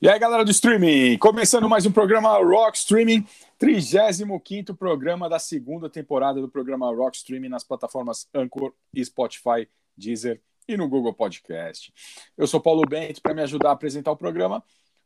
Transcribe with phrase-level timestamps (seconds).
[0.00, 3.26] E aí, galera do streaming, começando mais um programa Rock Streaming,
[3.58, 10.76] 35 programa da segunda temporada do programa Rock Streaming nas plataformas Anchor, Spotify, Deezer e
[10.76, 11.92] no Google Podcast.
[12.36, 14.62] Eu sou Paulo Bento, para me ajudar a apresentar o programa,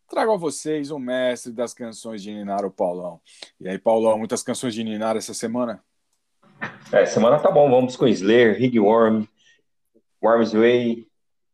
[0.06, 3.18] trago a vocês o mestre das canções de Ninar, o Paulão.
[3.58, 5.82] E aí, Paulão, muitas canções de Ninar essa semana?
[6.92, 9.24] É, semana tá bom, vamos com Slayer, Rig Worm,
[10.22, 11.08] Worm's Way,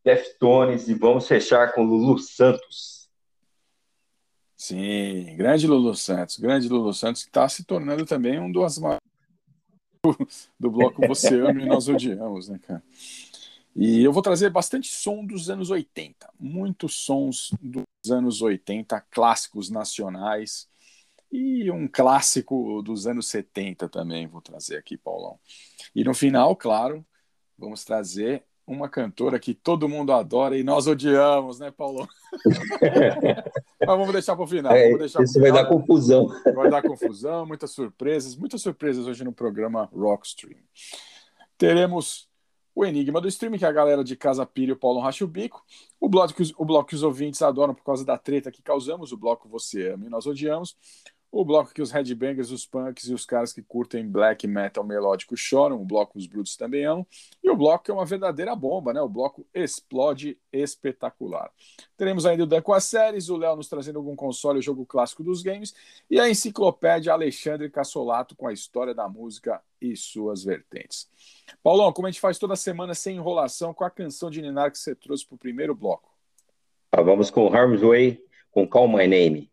[0.04, 2.97] Deftones e vamos fechar com Lulu Santos.
[4.58, 8.76] Sim, grande Lulu Santos, grande Lulu Santos, que está se tornando também um dos
[10.58, 12.82] do bloco Você Ama e Nós Odiamos, né, cara?
[13.76, 19.70] E eu vou trazer bastante som dos anos 80, muitos sons dos anos 80, clássicos
[19.70, 20.68] nacionais,
[21.30, 25.38] e um clássico dos anos 70 também vou trazer aqui, Paulão.
[25.94, 27.06] E no final, claro,
[27.56, 32.06] vamos trazer uma cantora que todo mundo adora e nós odiamos, né, Paulo?
[33.80, 34.72] Mas vamos deixar para o final.
[34.72, 36.28] É, isso vai dar confusão.
[36.54, 40.60] Vai dar confusão, muitas surpresas, muitas surpresas hoje no programa Rockstream.
[41.56, 42.28] Teremos
[42.74, 45.24] o Enigma do Streaming, que é a galera de Casa Pira e o Paulo Racha
[45.24, 45.64] o Bico.
[45.98, 48.62] O bloco, que os, o bloco que os ouvintes adoram por causa da treta que
[48.62, 50.76] causamos, o bloco Você Ama e Nós Odiamos
[51.30, 55.36] o bloco que os headbangers, os punks e os caras que curtem black metal melódico
[55.36, 57.06] choram, o bloco os brutos também amam,
[57.42, 59.00] e o bloco que é uma verdadeira bomba, né?
[59.00, 61.50] O bloco explode espetacular.
[61.96, 65.22] Teremos ainda o Dan as séries, o Léo nos trazendo algum console, o jogo clássico
[65.22, 65.74] dos games,
[66.10, 71.08] e a enciclopédia Alexandre Cassolato com a história da música e suas vertentes.
[71.62, 74.78] Paulão, como a gente faz toda semana sem enrolação, com a canção de Ninar que
[74.78, 76.08] você trouxe para o primeiro bloco?
[76.90, 78.20] Ah, vamos com Harm's Way,
[78.50, 79.50] com Call My Name.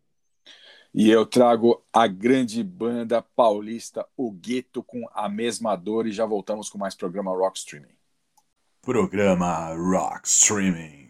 [0.98, 6.06] E eu trago a grande banda paulista, o Gueto, com a mesma dor.
[6.06, 7.94] E já voltamos com mais programa Rock Streaming.
[8.80, 11.05] Programa Rock Streaming.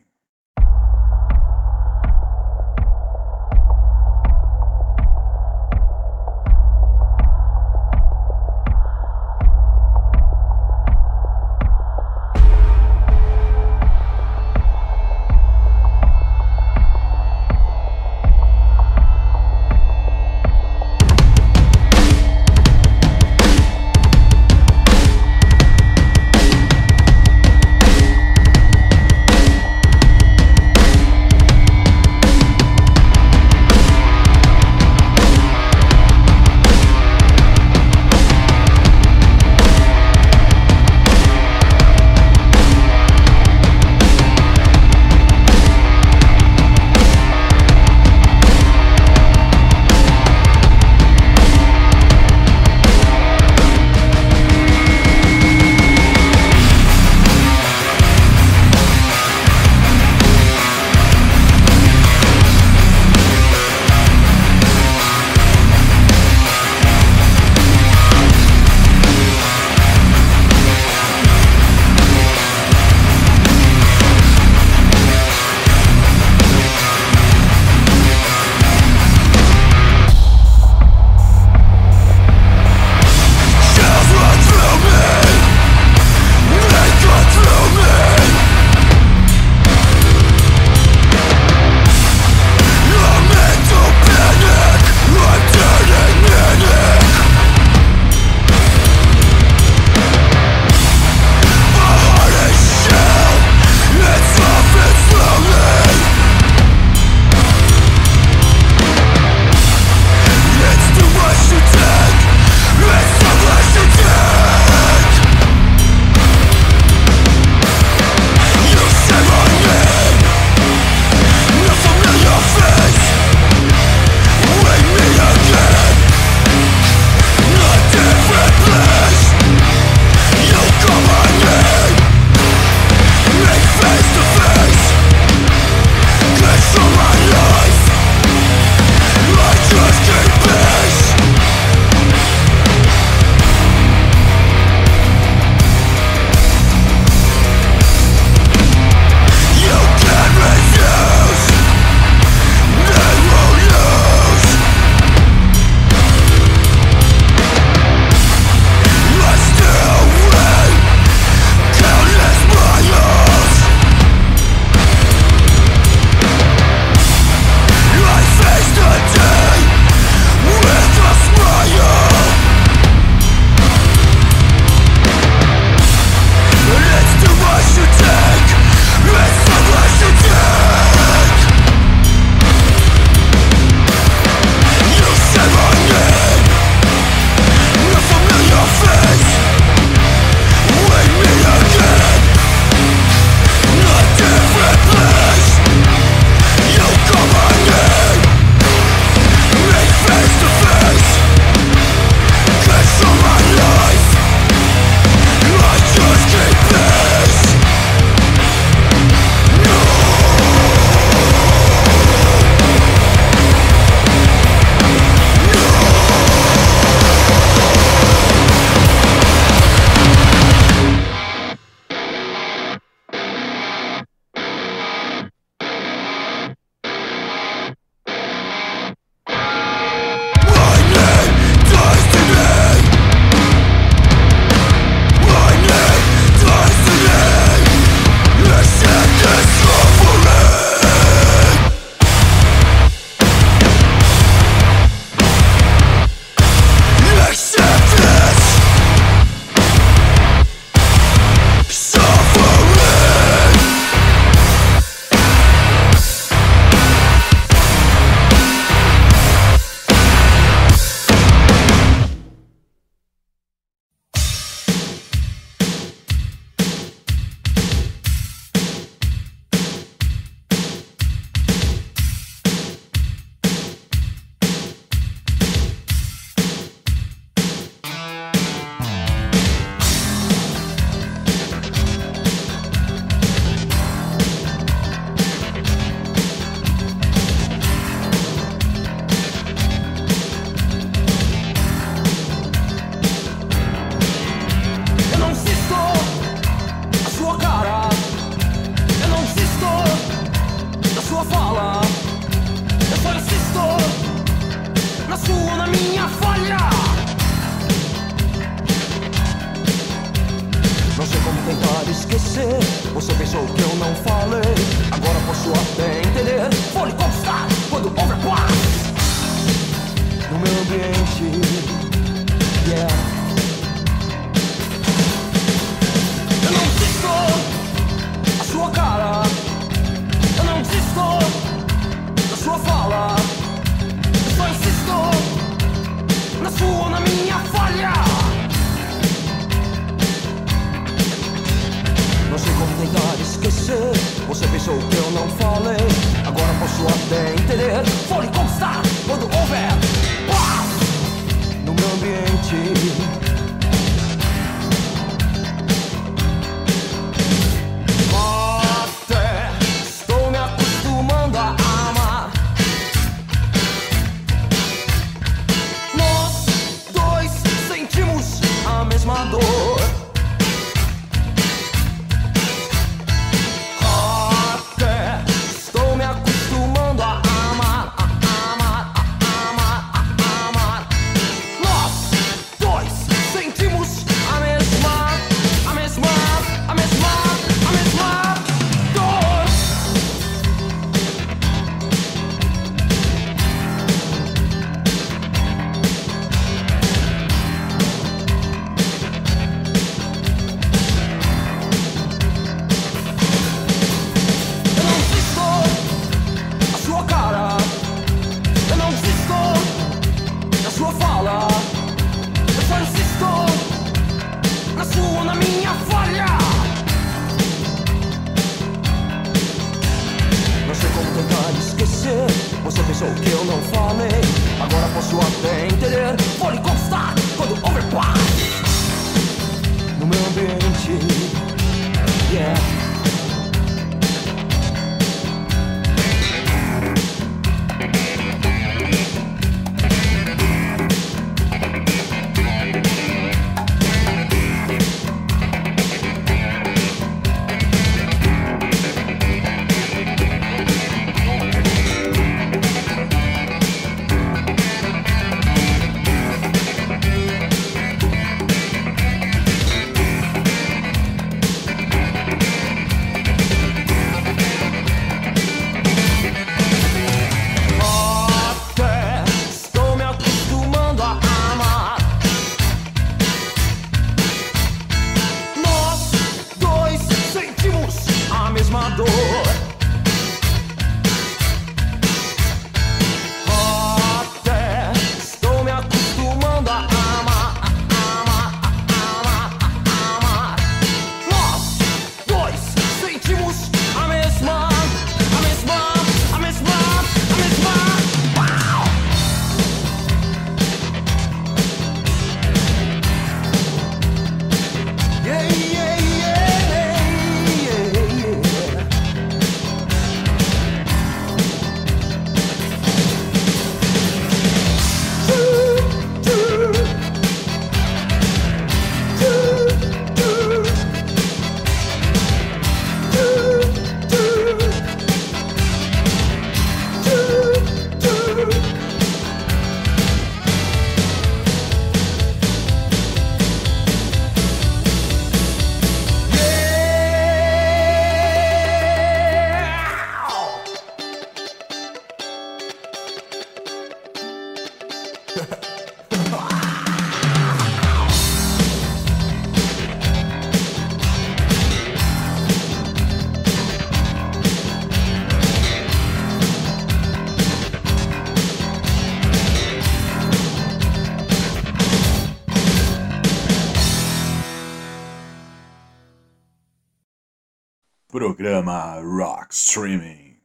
[568.37, 570.37] Programa Rock Streaming.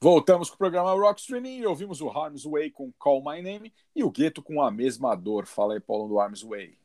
[0.00, 3.72] Voltamos com o programa Rock Streaming e ouvimos o Harm's Way com Call My Name
[3.92, 5.44] e o Gueto com A Mesma Dor.
[5.44, 6.78] Fala aí, Paulo, do Harm's Way.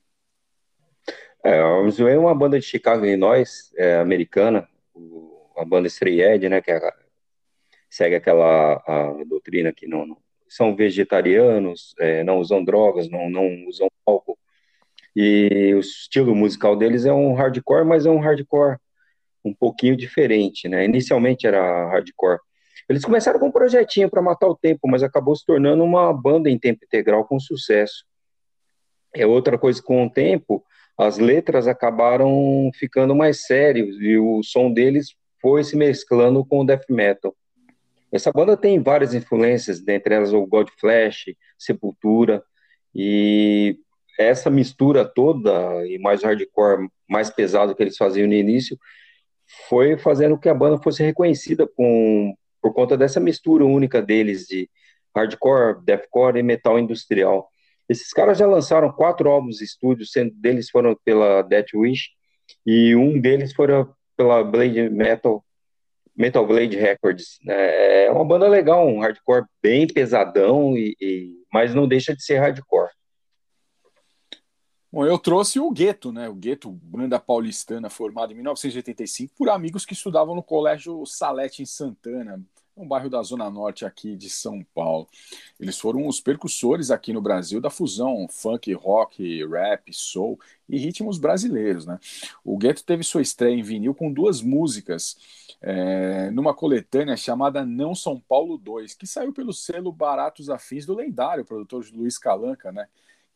[1.44, 6.50] É, Harm's Way é uma banda de Chicago, Illinois, é, americana, uma banda Stray Edge,
[6.50, 6.94] né, que é,
[7.88, 10.18] segue aquela a doutrina que não, não
[10.50, 14.36] são vegetarianos, é, não usam drogas, não, não usam álcool,
[15.16, 18.80] e o estilo musical deles é um hardcore, mas é um hardcore
[19.48, 20.86] um pouquinho diferente, né?
[20.86, 22.40] Inicialmente era hardcore.
[22.90, 26.50] Eles começaram com um projetinho para matar o tempo, mas acabou se tornando uma banda
[26.50, 28.06] em tempo integral com sucesso.
[29.14, 30.64] É outra coisa com o tempo,
[30.98, 36.66] as letras acabaram ficando mais sérios e o som deles foi se mesclando com o
[36.66, 37.36] death metal.
[38.12, 42.44] Essa banda tem várias influências, dentre elas o Godflesh, Sepultura,
[42.96, 43.78] e
[44.18, 48.78] essa mistura toda e mais hardcore, mais pesado que eles faziam no início,
[49.68, 54.70] foi fazendo que a banda fosse reconhecida com, por conta dessa mistura única deles de
[55.16, 57.50] hardcore, deathcore e metal industrial.
[57.90, 62.10] Esses caras já lançaram quatro álbuns de estúdio, sendo deles foram pela Death Wish
[62.66, 63.68] e um deles foi
[64.16, 65.44] pela Blade Metal
[66.16, 67.38] Metal Blade Records.
[67.44, 68.06] Né?
[68.06, 72.40] É uma banda legal, um hardcore bem pesadão, e, e, mas não deixa de ser
[72.40, 72.90] hardcore.
[74.98, 76.28] Bom, eu trouxe o Gueto, né?
[76.28, 81.68] O Gueto, banda paulistana formada em 1985 por amigos que estudavam no Colégio Salete em
[81.68, 82.44] Santana,
[82.76, 85.08] um bairro da Zona Norte aqui de São Paulo.
[85.60, 91.20] Eles foram os percussores aqui no Brasil da fusão funk, rock, rap, soul e ritmos
[91.20, 91.86] brasileiros.
[91.86, 92.00] Né?
[92.44, 95.16] O Gueto teve sua estreia em vinil com duas músicas
[95.62, 100.96] é, numa coletânea chamada Não São Paulo 2, que saiu pelo selo Baratos Afins do
[100.96, 102.88] lendário produtor Luiz Calanca, né?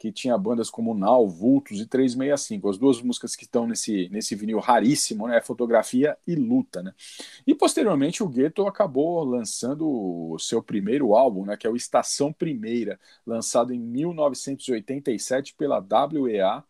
[0.01, 2.67] Que tinha bandas como Nau, Vultos e 365.
[2.67, 5.39] As duas músicas que estão nesse, nesse vinil raríssimo, né?
[5.41, 6.91] Fotografia e Luta, né?
[7.45, 11.55] E posteriormente o Gueto acabou lançando o seu primeiro álbum, né?
[11.55, 16.63] Que é o Estação Primeira, lançado em 1987 pela WEA.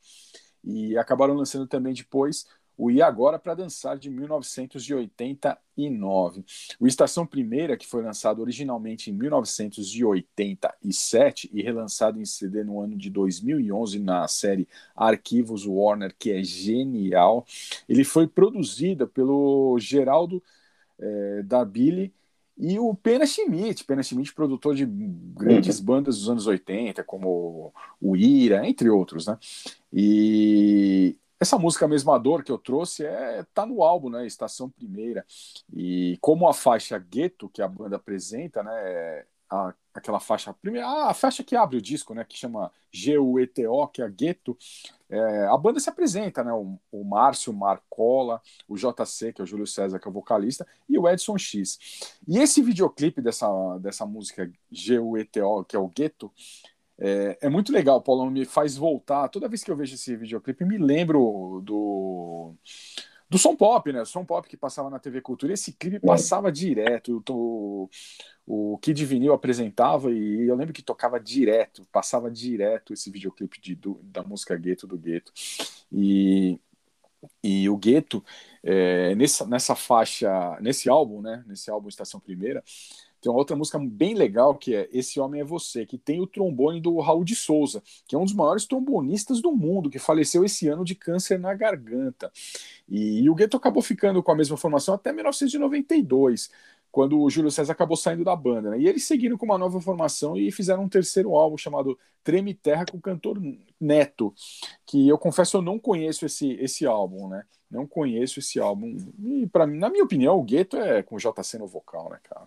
[0.62, 2.46] E acabaram lançando também depois
[2.82, 6.44] o E Agora para Dançar de 1989.
[6.80, 12.98] O Estação Primeira, que foi lançado originalmente em 1987 e relançado em CD no ano
[12.98, 17.46] de 2011 na série Arquivos Warner, que é genial,
[17.88, 20.42] ele foi produzido pelo Geraldo
[20.98, 22.12] é, da Billy
[22.58, 25.86] e o Pena Schmidt, Pena Schmidt, produtor de grandes uhum.
[25.86, 27.72] bandas dos anos 80, como
[28.02, 29.38] o Ira, entre outros, né?
[29.94, 34.28] E essa música Mesma Dor que eu trouxe é tá no álbum, né?
[34.28, 35.26] Estação Primeira.
[35.74, 39.26] E como a faixa Gueto que a banda apresenta, né?
[39.50, 42.24] A, aquela faixa primeira, a faixa que abre o disco, né?
[42.24, 44.56] Que chama G-U-E-T-O, que é a Gueto.
[45.10, 46.54] É, a banda se apresenta, né?
[46.54, 50.66] O, o Márcio Marcola, o JC, que é o Júlio César, que é o vocalista,
[50.88, 51.80] e o Edson X.
[52.28, 53.48] E esse videoclipe dessa,
[53.80, 56.32] dessa música G-U-E-T-O, que é o Gueto,
[57.04, 59.28] é, é, muito legal, Paulo, me faz voltar.
[59.30, 62.54] Toda vez que eu vejo esse videoclipe, me lembro do
[63.28, 64.04] do som pop, né?
[64.04, 65.54] Som pop que passava na TV Cultura.
[65.54, 67.24] Esse clipe passava direto.
[67.30, 67.90] O,
[68.46, 73.74] o Kid Vinil apresentava e eu lembro que tocava direto, passava direto esse videoclipe de,
[73.74, 75.32] do, da música Gueto do Gueto.
[75.90, 76.60] E,
[77.42, 78.22] e o Gueto,
[78.62, 81.42] é, nessa, nessa faixa, nesse álbum, né?
[81.48, 82.62] Nesse álbum Estação Primeira,
[83.22, 86.28] tem uma outra música bem legal que é Esse Homem é Você, que tem o
[86.28, 90.44] trombone do Raul de Souza, que é um dos maiores trombonistas do mundo, que faleceu
[90.44, 92.32] esse ano de câncer na garganta.
[92.90, 96.50] E, e o Gueto acabou ficando com a mesma formação até 1992
[96.92, 98.72] quando o Júlio César acabou saindo da banda.
[98.72, 98.80] Né?
[98.82, 102.86] E eles seguiram com uma nova formação e fizeram um terceiro álbum chamado Treme Terra
[102.86, 103.42] com o cantor
[103.80, 104.34] Neto,
[104.86, 107.44] que eu confesso eu não conheço esse, esse álbum, né?
[107.70, 108.98] Não conheço esse álbum.
[109.24, 112.46] E para mim, na minha opinião, o Gueto é com JC no vocal, né, cara?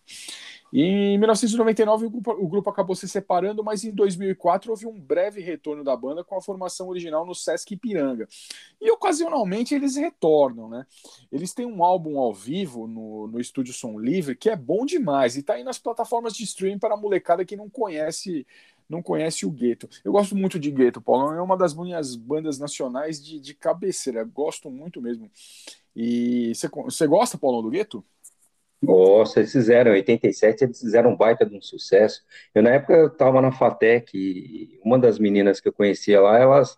[0.77, 5.97] Em 1999 o grupo, acabou se separando, mas em 2004 houve um breve retorno da
[5.97, 8.27] banda com a formação original no Sesc Ipiranga.
[8.81, 10.85] E ocasionalmente eles retornam, né?
[11.31, 15.37] Eles têm um álbum ao vivo no, no Estúdio Som Livre que é bom demais
[15.37, 18.45] e tá aí nas plataformas de streaming para a molecada que não conhece
[18.89, 19.89] não conhece o Gueto.
[20.05, 21.33] Eu gosto muito de Gueto, Paulo.
[21.33, 24.25] É uma das minhas bandas nacionais de, de cabeceira.
[24.25, 25.31] Gosto muito mesmo.
[25.97, 26.53] E
[26.85, 28.05] você gosta, Paulo, do Gueto?
[28.85, 32.23] Nossa, eles fizeram, em 87 eles fizeram um baita de um sucesso.
[32.55, 36.39] Eu, na época, eu estava na FATEC e uma das meninas que eu conhecia lá,
[36.39, 36.77] elas,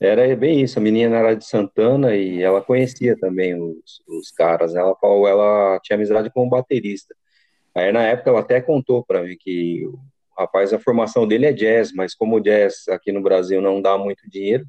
[0.00, 4.74] era bem isso, a menina era de Santana e ela conhecia também os, os caras,
[4.74, 7.14] ela falou, ela tinha amizade com o um baterista.
[7.74, 9.98] Aí, na época, ela até contou para mim que o
[10.38, 13.96] rapaz, a formação dele é jazz, mas como o jazz aqui no Brasil não dá
[13.98, 14.66] muito dinheiro,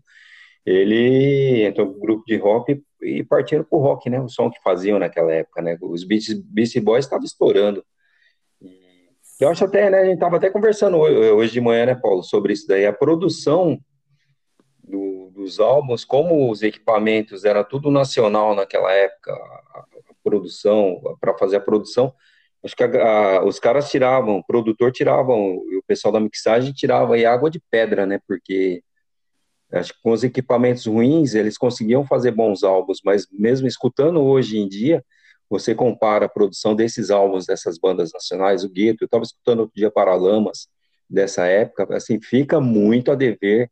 [0.69, 4.19] ele entrou no grupo de rock e partiram pro rock, né?
[4.19, 5.77] O som que faziam naquela época, né?
[5.81, 7.81] Os Beastie Boys estavam estourando.
[8.61, 9.07] E
[9.39, 9.99] eu acho até, né?
[9.99, 12.85] A gente tava até conversando hoje de manhã, né, Paulo, sobre isso daí.
[12.85, 13.79] A produção
[14.83, 19.85] do, dos álbuns, como os equipamentos era tudo nacional naquela época, a,
[20.21, 22.13] produção, para fazer a produção,
[22.61, 26.73] acho que a, a, os caras tiravam, o produtor tiravam, e o pessoal da mixagem
[26.73, 28.19] tirava aí água de pedra, né?
[28.27, 28.83] Porque
[29.71, 34.57] Acho que com os equipamentos ruins, eles conseguiam fazer bons álbuns, mas mesmo escutando hoje
[34.57, 35.03] em dia,
[35.49, 39.75] você compara a produção desses álbuns dessas bandas nacionais, o Gueto, eu estava escutando outro
[39.75, 40.67] dia Paralamas,
[41.09, 43.69] dessa época, assim, fica muito a dever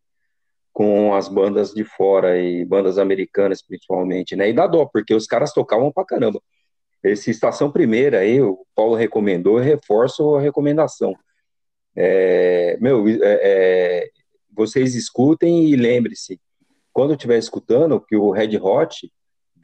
[0.74, 4.50] com as bandas de fora e bandas americanas principalmente, né?
[4.50, 6.42] E dá dó, porque os caras tocavam pra caramba.
[7.04, 11.16] Esse Estação Primeira aí, o Paulo recomendou, eu reforço a recomendação.
[11.96, 14.10] É, meu, é, é,
[14.56, 16.40] vocês escutem e lembre-se,
[16.94, 19.12] quando estiver escutando, que o Red Hot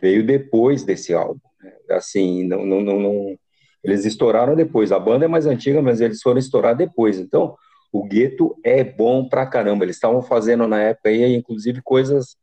[0.01, 1.39] veio depois desse álbum.
[1.61, 1.73] Né?
[1.91, 3.39] Assim, não, não, não, não,
[3.83, 4.91] eles estouraram depois.
[4.91, 7.19] A banda é mais antiga, mas eles foram estourar depois.
[7.19, 7.55] Então,
[7.91, 9.85] o Gueto é bom pra caramba.
[9.85, 12.35] Eles estavam fazendo na época aí, inclusive, coisas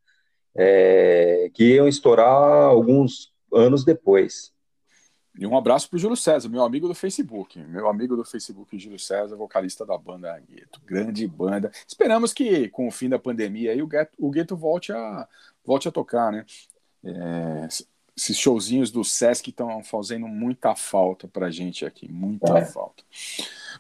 [0.56, 4.52] é, que iam estourar alguns anos depois.
[5.38, 7.60] E um abraço pro Júlio César, meu amigo do Facebook.
[7.60, 10.80] Meu amigo do Facebook, Júlio César, vocalista da banda Gueto.
[10.84, 11.70] Grande banda.
[11.86, 15.28] Esperamos que, com o fim da pandemia, aí, o, Gueto, o Gueto volte a,
[15.64, 16.44] volte a tocar, né?
[17.04, 17.68] É,
[18.16, 22.10] esses showzinhos do Sesc estão fazendo muita falta pra gente aqui.
[22.10, 22.64] Muita é.
[22.64, 23.04] falta.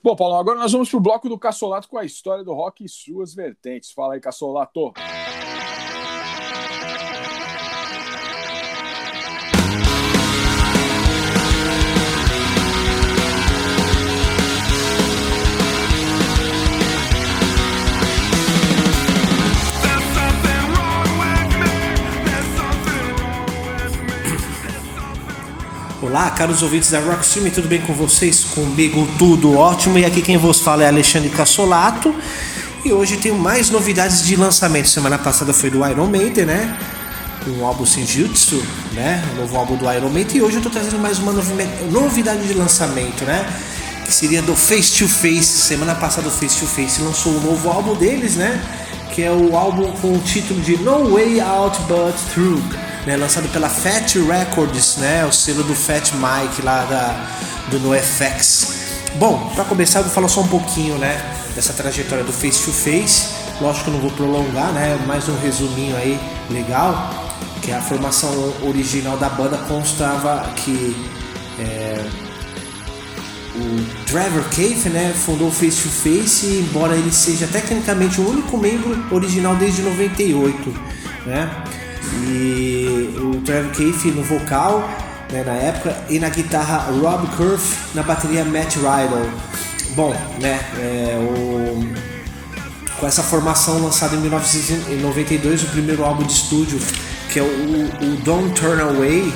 [0.00, 2.88] Bom, Paulo, agora nós vamos pro bloco do Cassolato com a história do rock e
[2.88, 3.90] suas vertentes.
[3.90, 4.92] Fala aí, Cassolato.
[26.08, 28.42] Olá, caros ouvintes da Rockstream, tudo bem com vocês?
[28.42, 29.98] Comigo tudo ótimo.
[29.98, 32.14] E aqui quem vos fala é Alexandre Cassolato.
[32.82, 34.88] E hoje tenho mais novidades de lançamento.
[34.88, 36.78] Semana passada foi do Iron Maiden, né?
[37.46, 38.62] Um álbum Senjutsu,
[38.94, 39.22] né?
[39.34, 40.38] O novo álbum do Iron Maiden.
[40.38, 41.30] E hoje eu tô trazendo mais uma
[41.90, 43.46] novidade de lançamento, né?
[44.06, 45.44] Que seria do Face to Face.
[45.44, 48.58] Semana passada o Face to Face lançou o um novo álbum deles, né?
[49.14, 53.48] Que é o álbum com o título de No Way Out But Through né, lançado
[53.48, 57.26] pela Fat Records, né, o selo do Fat Mike lá da,
[57.70, 58.74] do NoFX.
[59.14, 61.18] Bom, para começar eu vou falar só um pouquinho, né,
[61.54, 63.28] dessa trajetória do Face to Face.
[63.62, 68.52] Lógico que eu não vou prolongar, né, mais um resuminho aí legal, que a formação
[68.62, 70.94] original da banda constava que
[71.58, 72.04] é,
[73.56, 78.58] o Trevor Cave, né, fundou o Face to Face, embora ele seja tecnicamente o único
[78.58, 80.74] membro original desde 98,
[81.24, 81.64] né?
[82.14, 84.88] E o Trevor Cave no vocal,
[85.30, 89.30] né, na época, e na guitarra Rob Curve, na bateria Matt Rydell.
[89.94, 91.86] Bom, né, é, o,
[92.98, 96.78] com essa formação lançada em 1992, o primeiro álbum de estúdio,
[97.30, 99.32] que é o, o Don't Turn Away,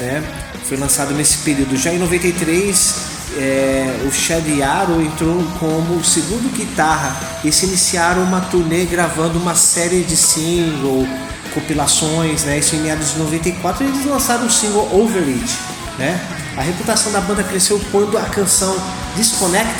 [0.00, 0.22] né,
[0.64, 1.76] foi lançado nesse período.
[1.76, 2.94] Já em 93,
[3.38, 9.54] é, o Chad Yaro entrou como segundo guitarra e se iniciaram uma turnê gravando uma
[9.54, 11.08] série de singles
[11.58, 12.58] compilações, né?
[12.58, 15.58] Isso em meados de 94 eles lançaram o single Over It,
[15.98, 16.20] né?
[16.56, 18.76] A reputação da banda cresceu quando a canção
[19.16, 19.78] Disconnect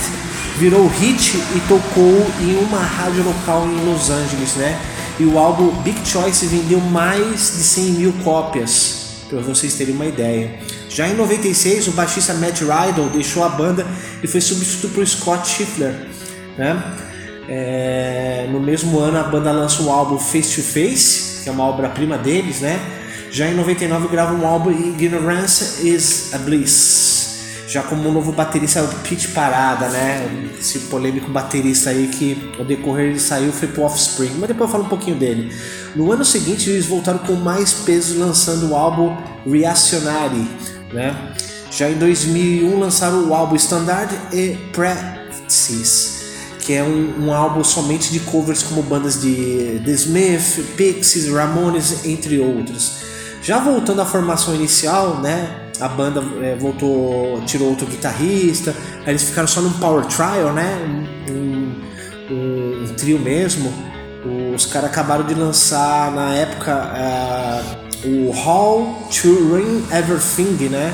[0.59, 4.79] virou hit e tocou em uma rádio local em Los Angeles, né?
[5.19, 10.07] E o álbum Big Choice vendeu mais de 100 mil cópias, para vocês terem uma
[10.07, 10.59] ideia.
[10.89, 13.87] Já em 96, o baixista Matt Rydell deixou a banda
[14.23, 15.95] e foi substituído por Scott Schiffler,
[16.57, 16.83] né?
[17.49, 21.65] É, no mesmo ano, a banda lança o álbum Face to Face, que é uma
[21.65, 22.79] obra-prima deles, né?
[23.31, 27.65] Já em 99 grava um álbum Ignorance is a Bliss.
[27.67, 30.29] Já como um novo baterista, o Pete Parada, né?
[30.59, 34.73] Esse polêmico baterista aí que ao decorrer ele saiu foi pro Offspring, mas depois eu
[34.73, 35.51] falo um pouquinho dele.
[35.97, 39.17] No ano seguinte eles voltaram com mais peso lançando o álbum
[39.51, 40.47] Reactionary,
[40.93, 41.17] né?
[41.71, 46.18] Já em 2001 lançaram o álbum Standard e Practice
[46.69, 52.05] que é um, um, álbum somente de covers como bandas de The Smith, Pixies, Ramones,
[52.05, 53.05] entre outros.
[53.41, 58.77] Já voltando à formação inicial, né, a banda é, voltou, tirou outro guitarrista,
[59.07, 63.73] aí eles ficaram só num power trial, né, um, um, um trio mesmo.
[64.55, 66.93] Os caras acabaram de lançar na época
[68.05, 70.93] uh, o Hall to Ring Everything, né,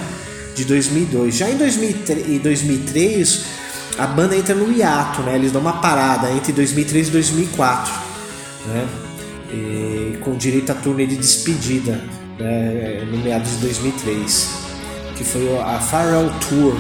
[0.54, 1.34] de 2002.
[1.34, 3.63] Já em 2003, 2003
[3.98, 5.36] a banda entra no hiato, né?
[5.36, 7.92] Eles dão uma parada entre 2003 e 2004,
[8.66, 8.88] né?
[9.50, 12.00] E, com direito a turnê de despedida,
[12.38, 13.06] né?
[13.10, 14.48] No meados de 2003,
[15.16, 16.74] que foi a Farewell Tour.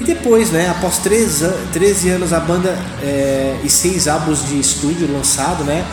[0.00, 0.70] E depois, né?
[0.70, 5.84] Após 13, 13 anos, a banda é, e seis álbuns de estúdio lançado, né?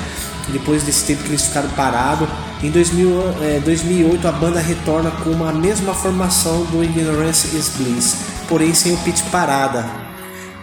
[0.49, 2.27] Depois desse tempo que eles ficaram parados,
[2.63, 3.09] em 2000,
[3.41, 8.93] é, 2008 a banda retorna com a mesma formação do Ignorance is Bliss, porém sem
[8.93, 10.06] o Pete Parada,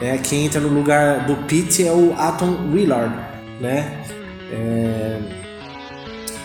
[0.00, 0.18] né?
[0.18, 3.14] Quem entra no lugar do Pete é o Atom Willard,
[3.60, 4.02] né?
[4.50, 5.20] É,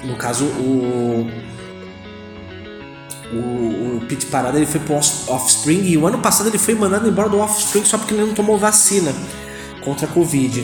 [0.03, 1.29] no caso, o,
[3.33, 3.37] o,
[3.97, 7.29] o Pete Parada ele foi pro Offspring e o ano passado ele foi mandado embora
[7.29, 9.13] do Offspring só porque ele não tomou vacina
[9.83, 10.63] contra a Covid.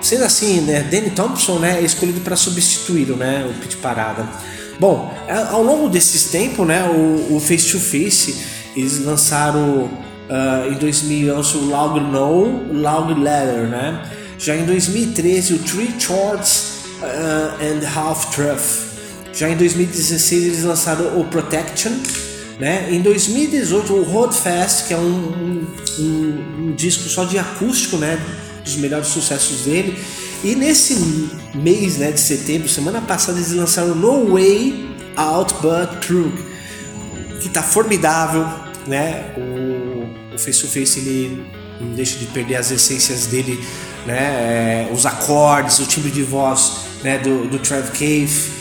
[0.00, 4.28] Sendo assim, né, Danny Thompson né, é escolhido para substituí-lo, né, o Pete Parada.
[4.78, 5.12] Bom,
[5.50, 8.44] ao longo desses tempos, né, o, o Face to Face,
[8.76, 9.90] eles lançaram
[10.28, 14.10] Uh, em 2000 lançou o Log No, Log Letter, né?
[14.38, 18.88] Já em 2013 o Three Chords uh, and Half Truth.
[19.32, 21.92] Já em 2016 eles lançaram o Protection,
[22.60, 22.88] né?
[22.90, 25.66] Em 2018 o Road Fest, que é um,
[25.98, 28.20] um, um disco só de acústico, né?
[28.62, 29.98] Dos melhores sucessos dele.
[30.44, 30.94] E nesse
[31.54, 36.32] mês né, de setembro, semana passada, eles lançaram No Way Out But Through,
[37.40, 38.46] que tá formidável,
[38.86, 39.34] né?
[39.36, 39.67] O,
[40.38, 41.44] o Face to Face ele
[41.80, 43.62] não deixa de perder as essências dele,
[44.06, 44.16] né?
[44.16, 46.72] É, os acordes, o timbre de voz
[47.02, 47.18] né?
[47.18, 48.58] do, do Trev Cave.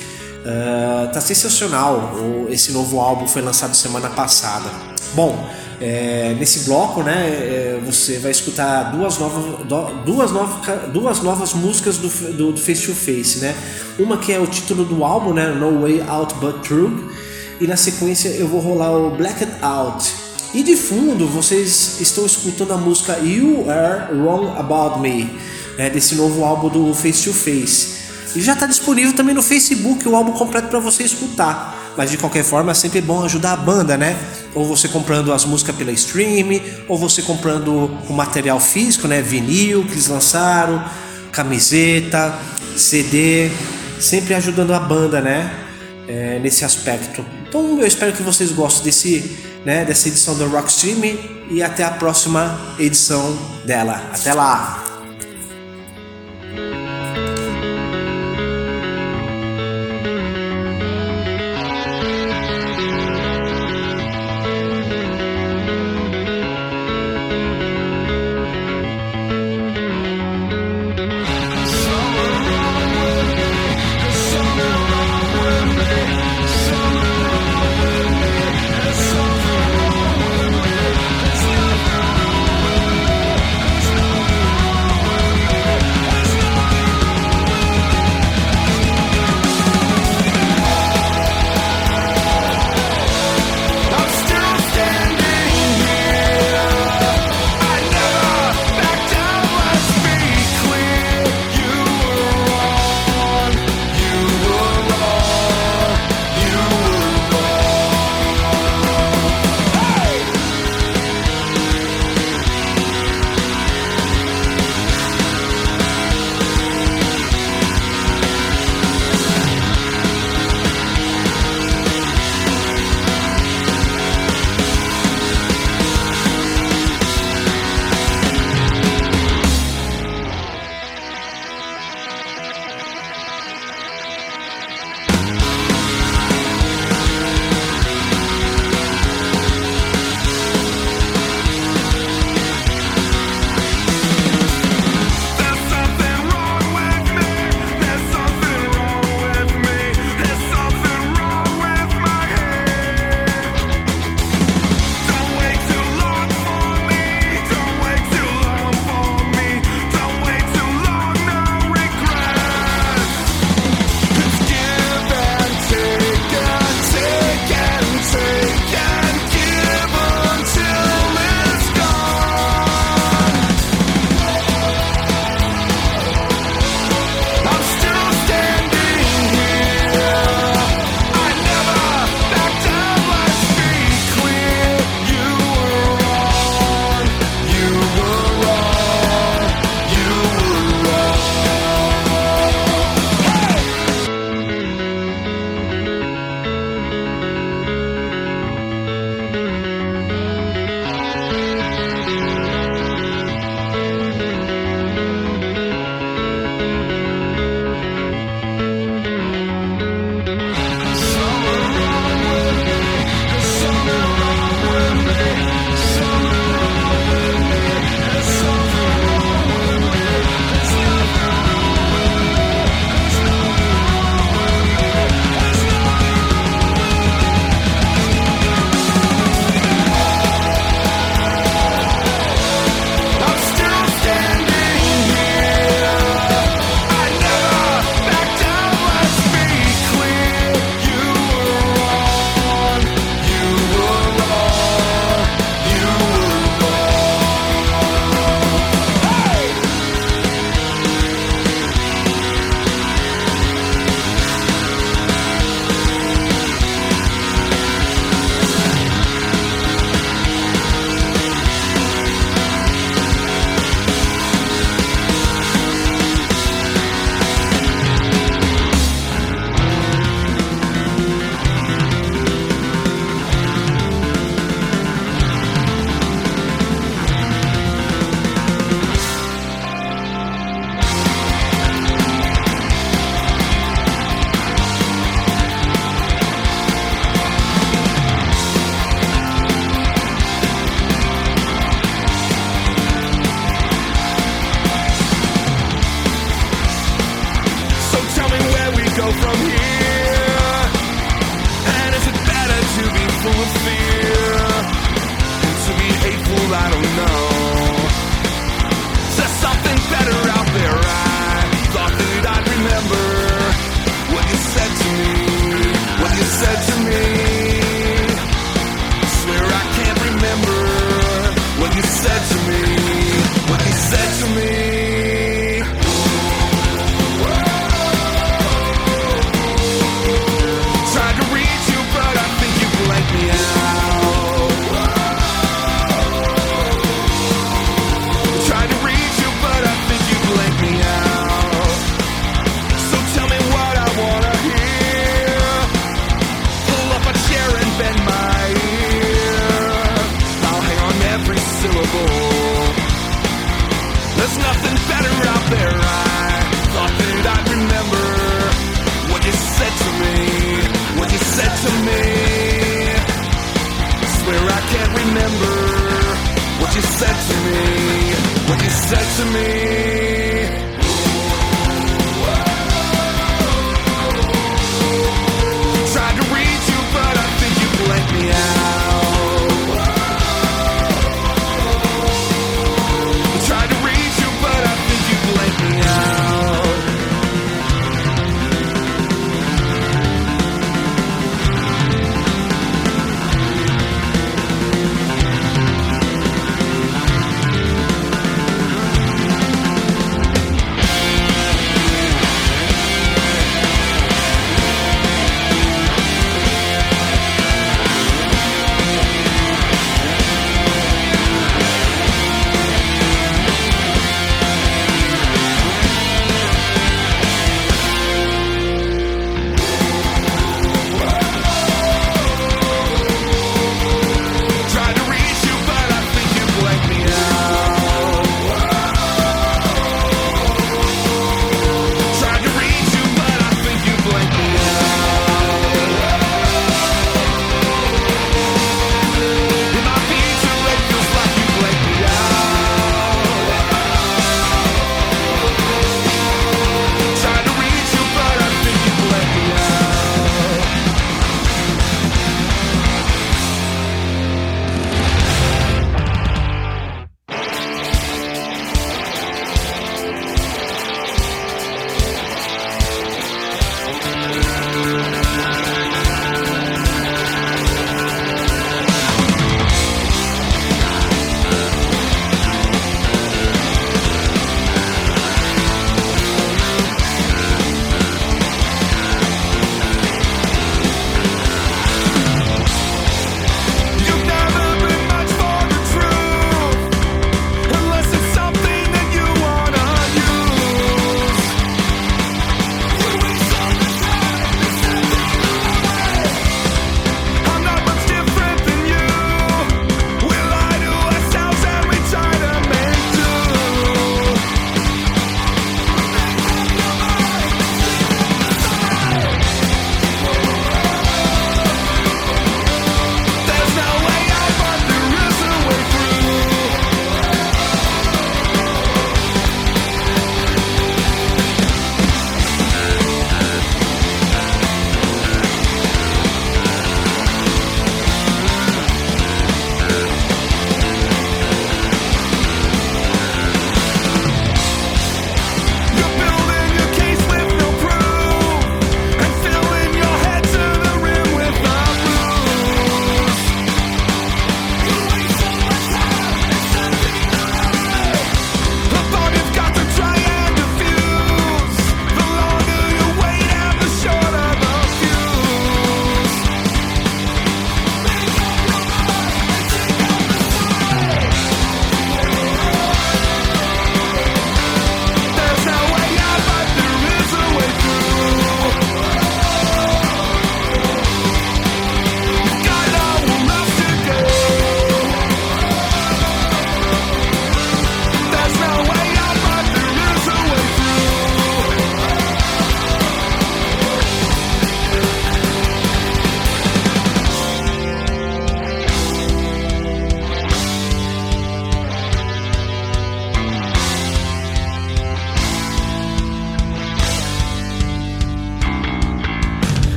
[0.48, 2.48] Uh, tá sensacional.
[2.50, 4.70] Esse novo álbum foi lançado semana passada.
[5.14, 5.48] Bom,
[5.80, 9.66] é, nesse bloco, né, é, você vai escutar duas novas,
[10.06, 13.56] duas novas, duas novas músicas do, do, do, Face to Face, né?
[14.00, 17.10] Uma que é o título do álbum, né, No Way Out But True,
[17.60, 20.14] e na sequência eu vou rolar o Black It Out.
[20.54, 25.30] E de fundo vocês estão escutando a música You Are Wrong About Me,
[25.78, 27.98] né, desse novo álbum do Face to Face.
[28.36, 31.94] E já está disponível também no Facebook o álbum completo para você escutar.
[31.98, 34.16] Mas de qualquer forma, é sempre bom ajudar a banda, né?
[34.54, 39.22] Ou você comprando as músicas pela stream, ou você comprando o material físico, né?
[39.22, 40.84] Vinil que eles lançaram,
[41.32, 42.38] camiseta,
[42.76, 43.50] CD,
[44.00, 45.52] sempre ajudando a banda, né?
[46.08, 47.26] É, nesse aspecto.
[47.50, 49.36] Então eu espero que vocês gostem desse,
[49.68, 54.02] né, dessa edição do Rockstream e até a próxima edição dela.
[54.14, 54.97] Até lá!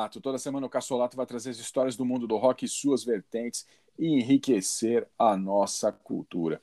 [0.00, 0.20] Cassolato.
[0.20, 3.66] Toda semana o Cassolato vai trazer as histórias do mundo do rock e suas vertentes
[3.98, 6.60] e enriquecer a nossa cultura.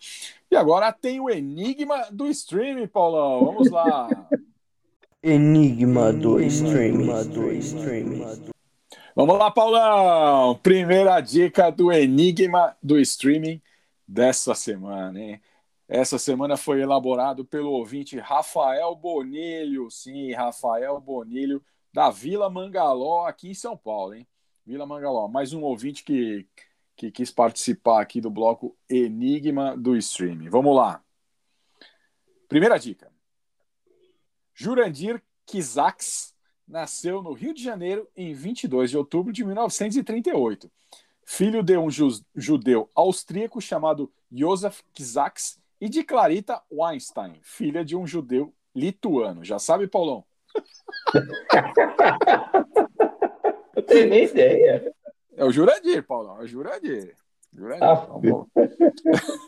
[0.50, 3.46] E agora tem o enigma do streaming, Paulão.
[3.46, 4.08] Vamos lá.
[5.22, 7.08] Enigma do streaming.
[9.16, 10.56] Vamos lá, Paulão.
[10.64, 13.62] Primeira dica do enigma do streaming
[14.08, 15.42] dessa semana, hein?
[15.88, 19.90] Essa semana foi elaborado pelo ouvinte Rafael Bonilho.
[19.90, 21.64] Sim, Rafael Bonilho,
[21.98, 24.28] da Vila Mangaló, aqui em São Paulo, hein?
[24.64, 25.28] Vila Mangaló.
[25.28, 26.46] Mais um ouvinte que,
[26.96, 30.48] que quis participar aqui do bloco Enigma do Streaming.
[30.48, 31.04] Vamos lá.
[32.48, 33.12] Primeira dica.
[34.54, 36.36] Jurandir Kizaks
[36.68, 40.72] nasceu no Rio de Janeiro em 22 de outubro de 1938.
[41.26, 41.90] Filho de um
[42.36, 49.44] judeu austríaco chamado Josef Kizaks e de Clarita Weinstein, filha de um judeu lituano.
[49.44, 50.27] Já sabe, Paulão?
[53.76, 54.94] Eu tenho nem ideia.
[55.36, 57.16] É o Jurandir, Paulão, é o Jurandir.
[57.54, 57.84] Jurandir.
[57.84, 58.08] Ah,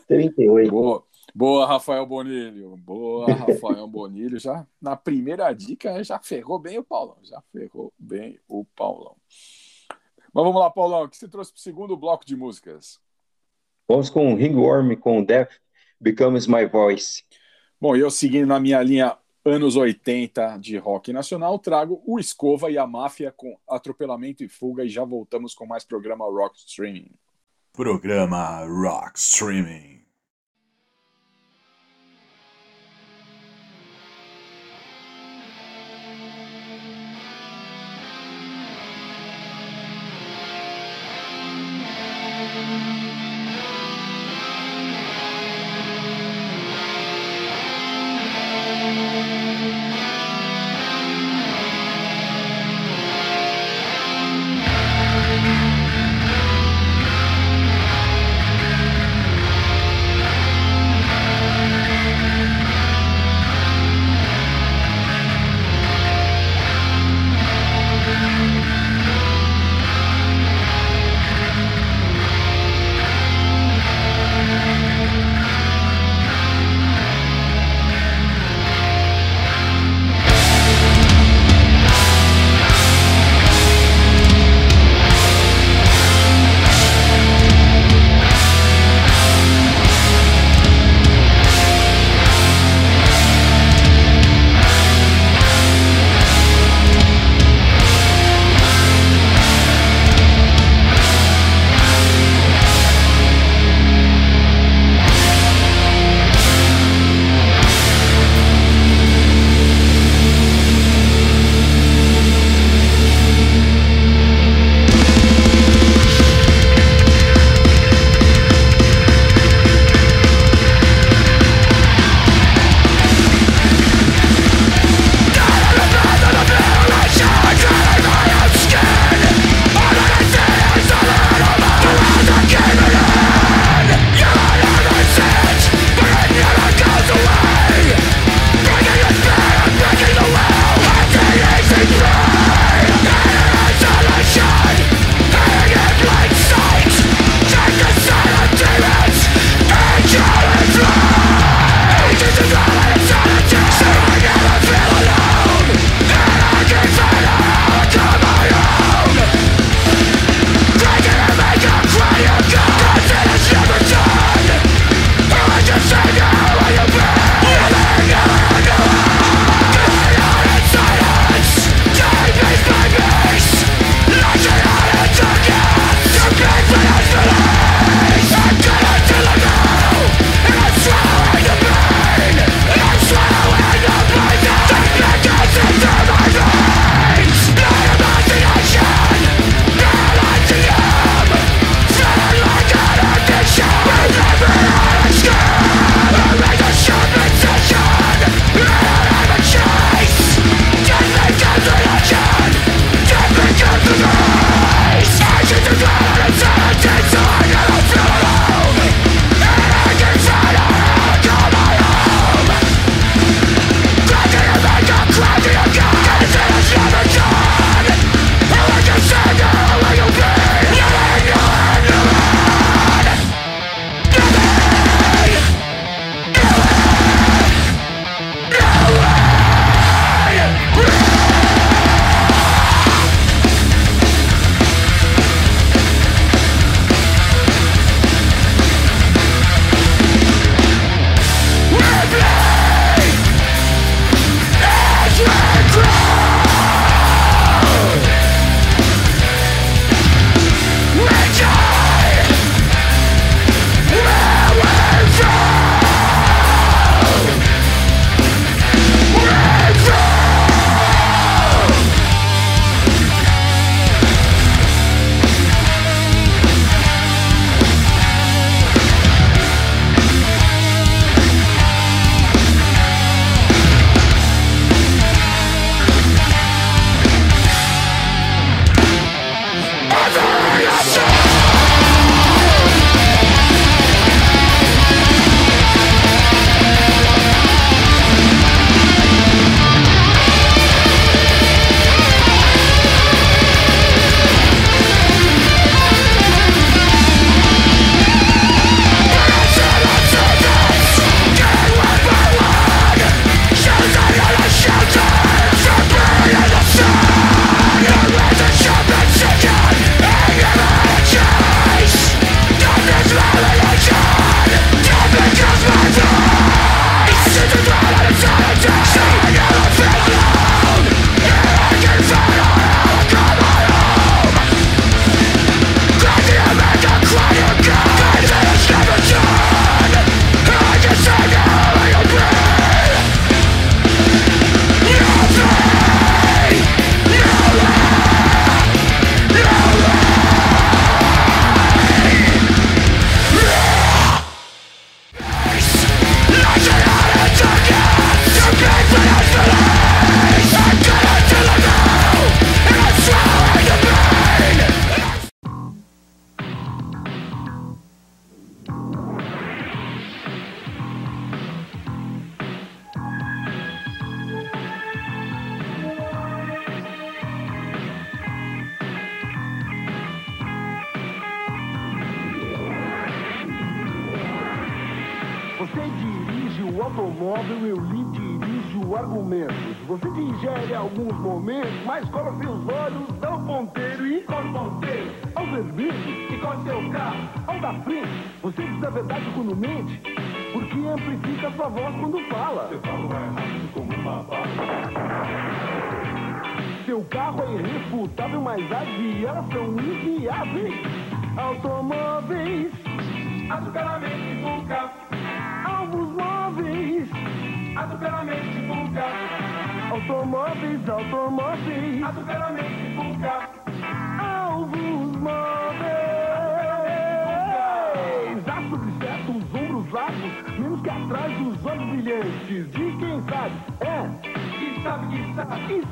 [0.06, 0.70] 38.
[0.70, 1.04] Boa.
[1.34, 2.76] Boa, Rafael Bonilho.
[2.76, 4.38] Boa, Rafael Bonilho.
[4.38, 7.16] Já na primeira dica já ferrou bem o Paulão.
[7.22, 9.16] Já ferrou bem o Paulão.
[10.32, 11.04] Mas vamos lá, Paulão.
[11.04, 13.00] O que você trouxe para o segundo bloco de músicas?
[13.88, 15.50] Vamos com Ringworm com Death
[16.00, 17.24] Becomes My Voice.
[17.80, 19.16] Bom, eu seguindo na minha linha
[19.50, 24.84] anos 80 de rock nacional, trago o Escova e a Máfia com Atropelamento e Fuga
[24.84, 27.10] e já voltamos com mais programa Rock Streaming.
[27.72, 29.99] Programa Rock Streaming.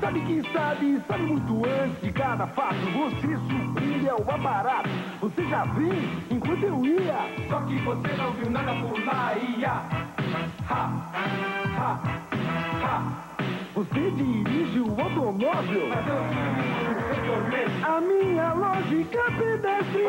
[0.00, 2.76] Sabe, e sabe sabe, muito antes de cada fato.
[2.76, 4.88] Você surpreende ao aparato.
[5.20, 5.92] Você já viu
[6.30, 7.18] enquanto eu ia.
[7.48, 9.82] Só que você não viu nada por lá, ia.
[10.68, 10.90] Ha,
[11.76, 12.00] ha,
[12.84, 13.28] ha.
[13.74, 15.88] Você dirige o automóvel.
[15.88, 16.14] Mas eu
[17.36, 17.68] o.
[17.84, 20.02] A minha lógica pedestre.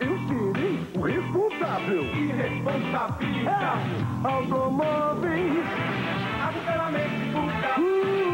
[0.00, 2.02] Eu serei o responsável.
[2.02, 3.90] Irresponsabilidade.
[4.24, 6.21] É, automóveis.
[6.92, 7.80] Azucaramente busca.
[7.80, 8.31] Uh,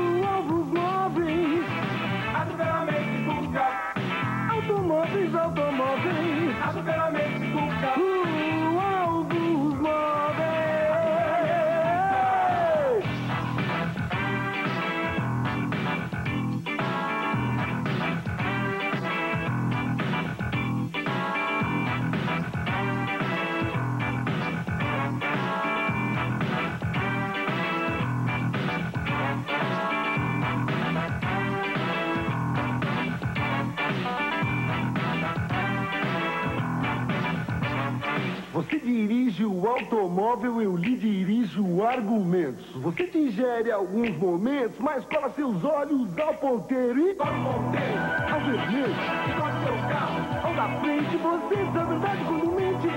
[38.59, 42.67] Você dirige o automóvel, eu lhe dirijo argumentos.
[42.83, 47.11] Você digere alguns momentos, mas cola seus olhos ao ponteiro e...
[47.21, 48.01] Ao ponteiro,
[48.33, 48.97] ao vermelho,
[49.37, 51.17] com seu carro, ao da frente.
[51.19, 52.89] Você diz a verdade quando mente,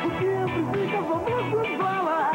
[0.00, 2.32] porque amplifica a sua voz quando fala.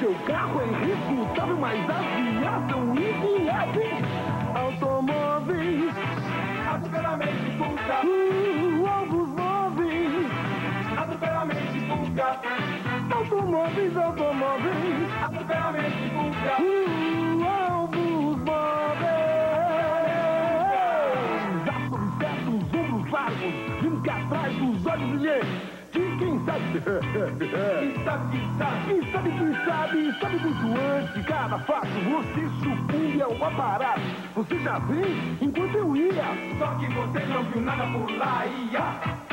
[0.00, 4.04] Seu carro é irrefutável, mas as são inviáveis.
[4.54, 5.94] Automóveis,
[6.72, 8.69] azucaramente nunca.
[11.40, 12.40] Móveis, azucaramente nunca.
[13.14, 16.60] Automóveis, automóveis, azucaramente nunca.
[16.60, 19.10] Uh, alvos móveis.
[21.66, 25.20] Há sobre certos ombros largos, cá atrás dos olhos.
[25.92, 26.60] De quem sabe?
[27.40, 31.88] E sabe que sabe, e sabe que sabe, sabe muito antes de cada fato.
[31.88, 34.00] Você sucumbe ao aparato.
[34.34, 36.24] Você já vem enquanto eu ia.
[36.58, 39.29] Só que você não viu nada por lá, ia.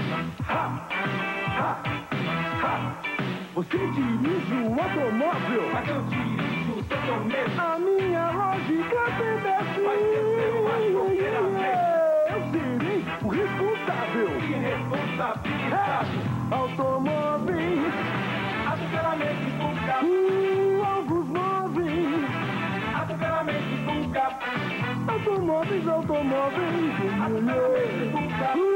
[3.58, 5.70] Você dirige o automóvel.
[5.74, 7.60] Mas eu dirijo o seu torneio.
[7.60, 9.84] A minha lógica pedestre.
[9.84, 10.28] Vai ser
[12.30, 14.30] Eu serei o responsável.
[14.48, 16.18] Irresponsabilidade.
[16.52, 17.94] Automóveis.
[18.72, 20.06] Azucaramente nunca.
[20.06, 22.24] Uh, alvos móveis.
[23.02, 24.24] Azucaramente nunca.
[25.12, 26.94] Automóveis, automóveis.
[27.26, 28.58] Azucaramente nunca.
[28.58, 28.67] Uh,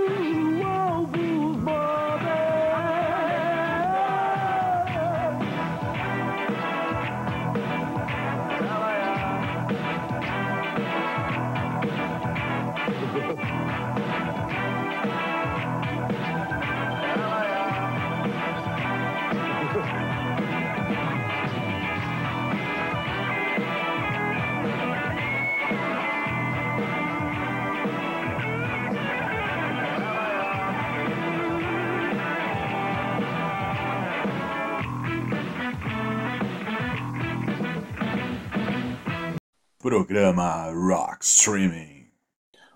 [39.91, 42.07] Programa Rock Streaming.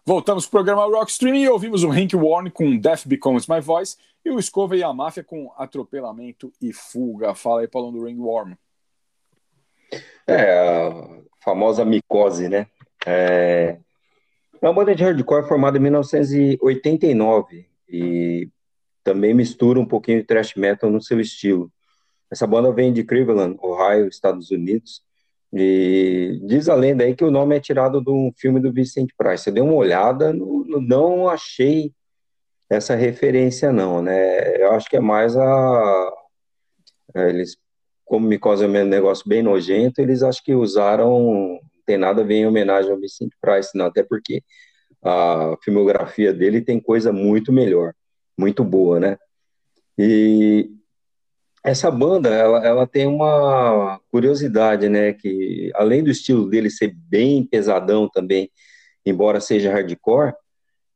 [0.06, 3.96] Voltamos pro programa Rock Streaming e ouvimos o Hank Warren com Death Becomes My Voice
[4.26, 7.34] e o Scova e a Máfia com Atropelamento e Fuga.
[7.34, 8.56] Fala aí, Paulão do Ringworm.
[10.28, 12.68] É, a famosa micose, né?
[13.06, 13.78] É
[14.62, 18.50] uma banda de hardcore formada em 1989 e
[19.06, 21.72] também mistura um pouquinho de thrash metal no seu estilo.
[22.30, 25.02] Essa banda vem de Cleveland, Ohio, Estados Unidos,
[25.58, 29.14] e diz a lenda aí que o nome é tirado de um filme do Vicente
[29.18, 29.46] Price.
[29.46, 31.94] Você deu uma olhada, não, não achei
[32.70, 34.62] essa referência não, né?
[34.62, 36.12] Eu acho que é mais a
[37.16, 37.56] eles
[38.04, 42.36] como Micose é um negócio bem nojento, eles acho que usaram tem nada a ver
[42.36, 44.44] em homenagem ao Vicente Price, não, até porque
[45.04, 47.94] a filmografia dele tem coisa muito melhor.
[48.38, 49.18] muito boa, né?
[49.98, 50.70] E
[51.66, 55.14] essa banda, ela, ela tem uma curiosidade, né?
[55.14, 58.52] Que além do estilo dele ser bem pesadão também,
[59.04, 60.34] embora seja hardcore,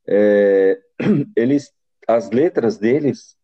[0.06, 0.78] é,
[1.36, 1.72] eles,
[2.06, 3.36] as letras deles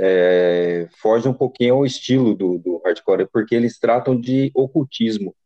[0.00, 5.36] é, fogem um pouquinho ao estilo do, do hardcore, porque eles tratam de ocultismo.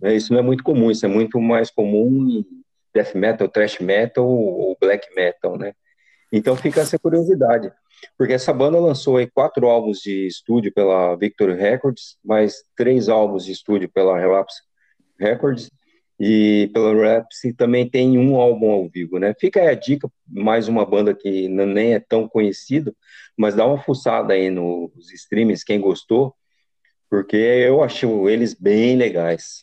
[0.00, 0.14] Né?
[0.14, 2.46] Isso não é muito comum, isso é muito mais comum em
[2.94, 5.74] death metal, thrash metal ou black metal, né?
[6.32, 7.72] Então fica essa curiosidade,
[8.16, 13.44] porque essa banda lançou aí quatro álbuns de estúdio pela Victory Records, mais três álbuns
[13.44, 14.62] de estúdio pela Relapse
[15.18, 15.70] Records,
[16.18, 19.34] e pela Relapse também tem um álbum ao vivo, né?
[19.40, 22.94] Fica aí a dica, mais uma banda que nem é tão conhecida,
[23.36, 26.34] mas dá uma fuçada aí nos streams, quem gostou,
[27.08, 29.62] porque eu acho eles bem legais.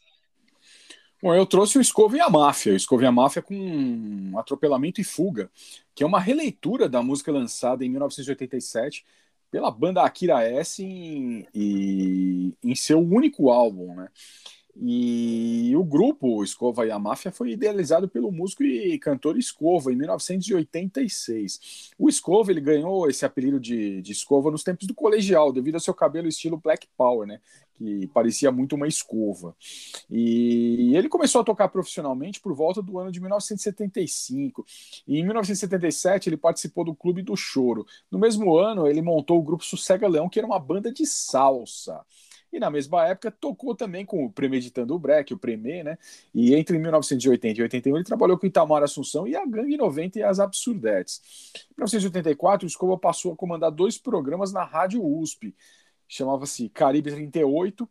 [1.22, 2.74] Bom, eu trouxe o Escova e a Máfia.
[2.74, 5.49] O Escova e a Máfia com Atropelamento e Fuga,
[5.98, 9.04] que é uma releitura da música lançada em 1987
[9.50, 14.08] pela banda Akira S em, em, em seu único álbum, né?
[14.80, 19.96] E o grupo Escova e a Máfia foi idealizado pelo músico e cantor Escova em
[19.96, 21.94] 1986.
[21.98, 25.82] O Escova ele ganhou esse apelido de, de Escova nos tempos do colegial, devido ao
[25.82, 27.40] seu cabelo estilo Black Power, né?
[27.76, 29.56] Que parecia muito uma escova.
[30.10, 34.66] E ele começou a tocar profissionalmente por volta do ano de 1975.
[35.08, 37.86] E em 1977 ele participou do Clube do Choro.
[38.12, 42.04] No mesmo ano ele montou o grupo Sossega Leão, que era uma banda de salsa.
[42.52, 45.98] E na mesma época tocou também com o Premeditando o Breck, o Premê, né?
[46.34, 50.24] E entre 1980 e 81 ele trabalhou com Itamar Assunção e a Gangue 90 e
[50.24, 51.22] as Absurdetes.
[51.72, 55.56] Em 1984, o Escova passou a comandar dois programas na Rádio USP.
[56.08, 57.88] Chamava-se Caribe 38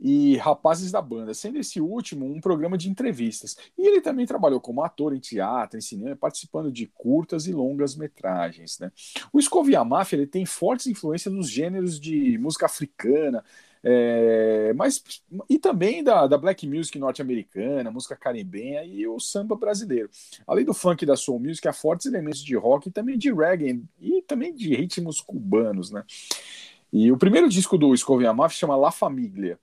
[0.00, 3.56] e Rapazes da Banda, sendo esse último um programa de entrevistas.
[3.76, 7.96] E ele também trabalhou como ator em teatro, em cinema, participando de curtas e longas
[7.96, 8.78] metragens.
[8.78, 8.92] Né?
[9.32, 13.44] O Escova e a Máfia ele tem fortes influências nos gêneros de música africana,
[13.82, 15.02] é, mas
[15.48, 20.10] e também da, da black music norte-americana, música caribenha e o samba brasileiro.
[20.46, 23.32] Além do funk e da soul music, há fortes elementos de rock e também de
[23.32, 26.04] reggae e também de ritmos cubanos, né?
[26.92, 29.58] E o primeiro disco do Escovinha Mafia chama La Famiglia,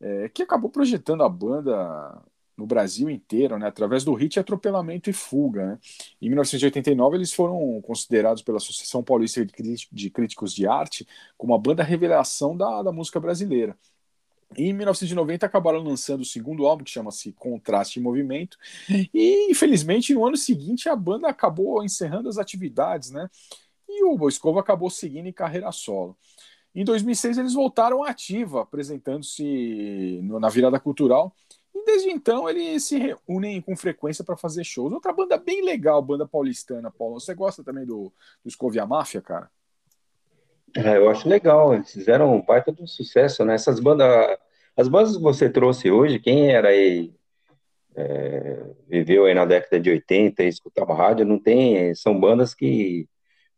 [0.00, 2.22] é, que acabou projetando a banda
[2.62, 5.66] no Brasil inteiro, né, através do hit Atropelamento e Fuga.
[5.66, 5.78] Né?
[6.22, 9.44] Em 1989, eles foram considerados pela Associação Paulista
[9.90, 11.04] de Críticos de Arte
[11.36, 13.76] como a banda revelação da, da música brasileira.
[14.56, 18.56] Em 1990 acabaram lançando o segundo álbum, que chama-se Contraste e Movimento,
[19.12, 23.28] e infelizmente no ano seguinte a banda acabou encerrando as atividades, né?
[23.88, 26.16] E o Escova acabou seguindo em carreira solo.
[26.74, 31.34] Em 2006 eles voltaram ativa, apresentando-se na virada cultural
[31.74, 34.92] e desde então eles se reúnem com frequência para fazer shows.
[34.92, 37.18] Outra banda bem legal, banda paulistana, Paulo.
[37.18, 38.12] Você gosta também do,
[38.44, 39.50] do Scovia Máfia, cara?
[40.76, 43.54] É, eu acho legal, eles fizeram um baita de sucesso, né?
[43.54, 44.08] Essas bandas,
[44.76, 47.12] as bandas que você trouxe hoje, quem era aí,
[47.94, 53.06] é, viveu aí na década de 80 e escutava rádio, não tem, são bandas que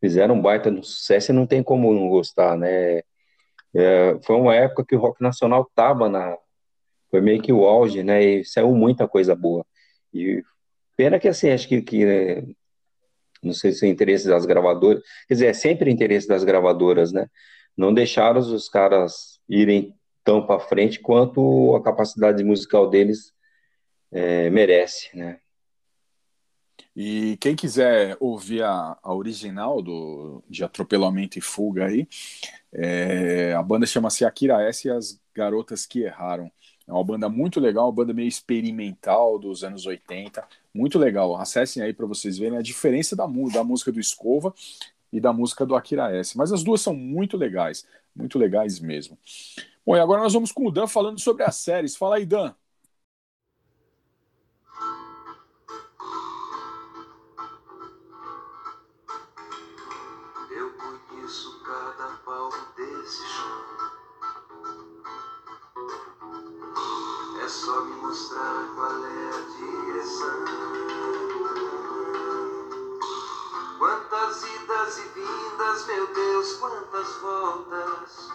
[0.01, 3.03] fizeram um baita de sucesso e não tem como não gostar, né?
[3.75, 6.37] É, foi uma época que o rock nacional tava na,
[7.15, 8.25] foi meio que o auge, né?
[8.25, 9.65] E saiu muita coisa boa.
[10.13, 10.43] E
[10.97, 12.43] pena que assim, acho que, que né,
[13.41, 17.31] não sei se é interesse das gravadoras, quer dizer, é sempre interesse das gravadoras, né?
[17.77, 19.95] Não deixaram os caras irem
[20.25, 23.33] tão para frente quanto a capacidade musical deles
[24.11, 25.39] é, merece, né?
[26.97, 32.09] E quem quiser ouvir a, a original do, de Atropelamento e Fuga aí,
[32.73, 36.51] é, a banda chama-se Akira S e as Garotas que Erraram.
[36.87, 41.37] É uma banda muito legal, uma banda meio experimental dos anos 80, muito legal.
[41.37, 44.55] Acessem aí para vocês verem a diferença da, da música do Escova
[45.13, 46.37] e da música do Akira S.
[46.37, 49.17] Mas as duas são muito legais, muito legais mesmo.
[49.87, 51.97] Bom, e agora nós vamos com o Dan falando sobre as séries.
[51.97, 52.55] Fala aí, Dan.
[67.65, 70.45] Só me mostrar qual é a direção.
[73.79, 78.29] Quantas idas e vindas, meu Deus, quantas voltas.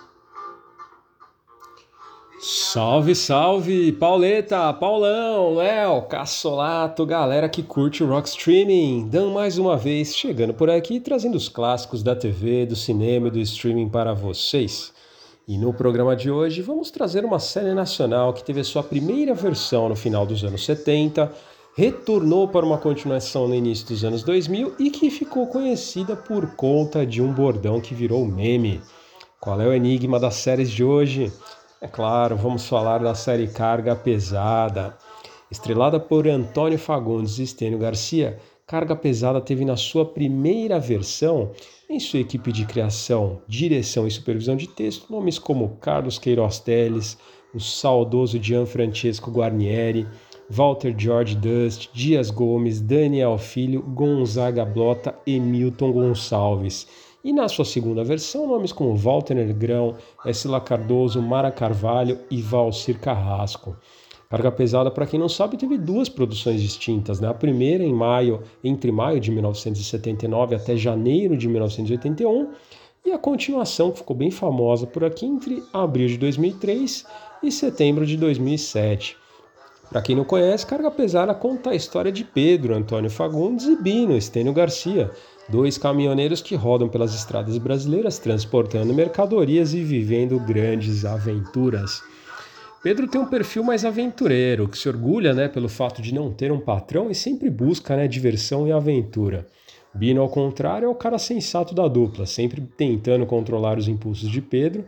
[2.39, 9.09] Salve, salve, Pauleta, Paulão, Léo, Cassolato, galera que curte o Rock Streaming.
[9.09, 13.31] Dan mais uma vez chegando por aqui trazendo os clássicos da TV, do cinema e
[13.31, 14.91] do streaming para vocês.
[15.49, 19.33] E no programa de hoje vamos trazer uma série nacional que teve a sua primeira
[19.33, 21.33] versão no final dos anos 70,
[21.75, 27.03] retornou para uma continuação no início dos anos 2000 e que ficou conhecida por conta
[27.03, 28.79] de um bordão que virou meme.
[29.39, 31.33] Qual é o enigma das séries de hoje?
[31.81, 34.95] É claro, vamos falar da série Carga Pesada.
[35.49, 38.37] Estrelada por Antônio Fagundes e Estênio Garcia,
[38.67, 41.53] Carga Pesada teve na sua primeira versão,
[41.89, 47.17] em sua equipe de criação, direção e supervisão de texto, nomes como Carlos Queiroz Teles,
[47.51, 50.07] o saudoso Gianfrancesco Guarnieri,
[50.47, 56.85] Walter George Dust, Dias Gomes, Daniel Filho, Gonzaga Blota e Milton Gonçalves.
[57.23, 62.99] E na sua segunda versão, nomes como Walter Negrão, Esila Cardoso, Mara Carvalho e Valcir
[62.99, 63.75] Carrasco.
[64.31, 67.19] Carga Pesada, para quem não sabe, teve duas produções distintas.
[67.19, 67.27] Né?
[67.27, 72.51] A primeira em maio, entre maio de 1979 até janeiro de 1981,
[73.03, 77.07] e a continuação, que ficou bem famosa por aqui, entre abril de 2003
[77.41, 79.17] e setembro de 2007.
[79.89, 84.15] Para quem não conhece, Carga Pesada conta a história de Pedro, Antônio Fagundes e Bino,
[84.15, 85.09] Estênio Garcia,
[85.49, 92.03] dois caminhoneiros que rodam pelas estradas brasileiras transportando mercadorias e vivendo grandes aventuras.
[92.81, 96.49] Pedro tem um perfil mais aventureiro, que se orgulha né, pelo fato de não ter
[96.49, 99.45] um patrão e sempre busca né, diversão e aventura.
[99.93, 104.41] Bino, ao contrário, é o cara sensato da dupla, sempre tentando controlar os impulsos de
[104.41, 104.85] Pedro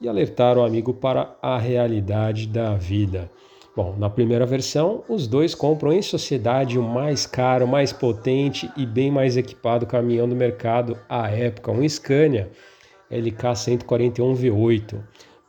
[0.00, 3.28] e alertar o amigo para a realidade da vida.
[3.74, 8.86] Bom, na primeira versão, os dois compram em sociedade o mais caro, mais potente e
[8.86, 12.50] bem mais equipado caminhão do mercado à época, um Scania
[13.10, 15.00] LK 141 V8.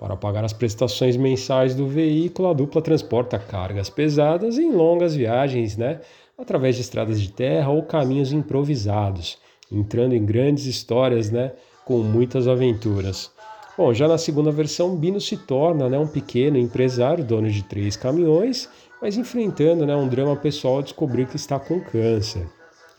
[0.04, 5.78] Para pagar as prestações mensais do veículo, a dupla transporta cargas pesadas em longas viagens,
[5.78, 6.02] né?
[6.38, 9.38] Através de estradas de terra ou caminhos improvisados,
[9.72, 11.54] entrando em grandes histórias, né?
[11.86, 13.32] Com muitas aventuras.
[13.78, 17.96] Bom, já na segunda versão, Bino se torna né, um pequeno empresário, dono de três
[17.96, 18.68] caminhões,
[19.02, 22.46] mas enfrentando né, um drama pessoal ao descobrir que está com câncer.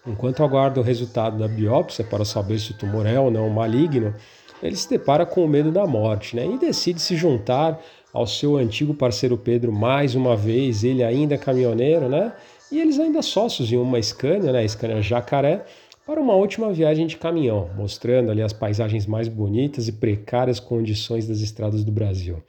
[0.06, 4.14] Enquanto aguarda o resultado da biópsia para saber se o tumor é ou não maligno,
[4.62, 6.46] ele se depara com o medo da morte né?
[6.46, 7.80] e decide se juntar
[8.12, 12.32] ao seu antigo parceiro Pedro mais uma vez, ele ainda caminhoneiro, né?
[12.70, 14.66] E eles ainda sócios em uma Scania, né?
[14.66, 15.64] Scania Jacaré,
[16.06, 21.26] para uma última viagem de caminhão, mostrando ali as paisagens mais bonitas e precárias condições
[21.26, 22.42] das estradas do Brasil.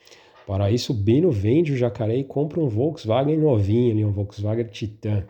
[0.45, 5.23] Para isso, Bino vende o Jacaré e compra um Volkswagen novinho, um Volkswagen Titan.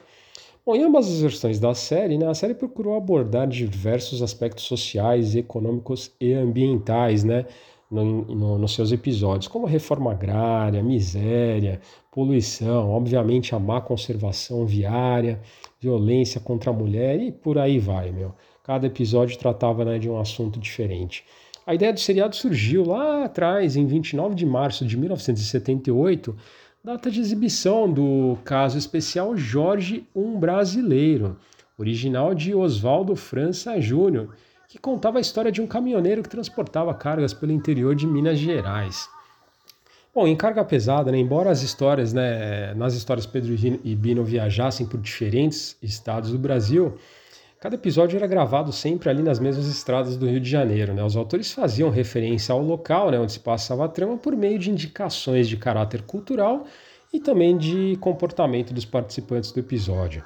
[0.66, 5.36] Bom, em ambas as versões da série, né, a série procurou abordar diversos aspectos sociais,
[5.36, 7.45] econômicos e ambientais, né,
[7.91, 11.80] no, no, nos seus episódios, como reforma agrária, miséria,
[12.11, 15.39] poluição, obviamente a má conservação viária,
[15.80, 18.34] violência contra a mulher e por aí vai, meu.
[18.63, 21.24] Cada episódio tratava né, de um assunto diferente.
[21.68, 26.36] A ideia do seriado surgiu lá atrás, em 29 de março de 1978,
[26.86, 31.36] data de exibição do caso especial Jorge, um Brasileiro,
[31.80, 34.36] original de Oswaldo França Júnior,
[34.70, 39.10] que contava a história de um caminhoneiro que transportava cargas pelo interior de Minas Gerais.
[40.14, 44.86] Bom, em carga pesada, né, embora as histórias, né, nas histórias Pedro e Bino viajassem
[44.86, 47.00] por diferentes estados do Brasil,
[47.66, 50.93] cada episódio era gravado sempre ali nas mesmas estradas do Rio de Janeiro.
[50.93, 51.03] Né?
[51.03, 54.70] Os autores faziam referência ao local né, onde se passava a trama por meio de
[54.70, 56.68] indicações de caráter cultural
[57.11, 60.24] e também de comportamento dos participantes do episódio.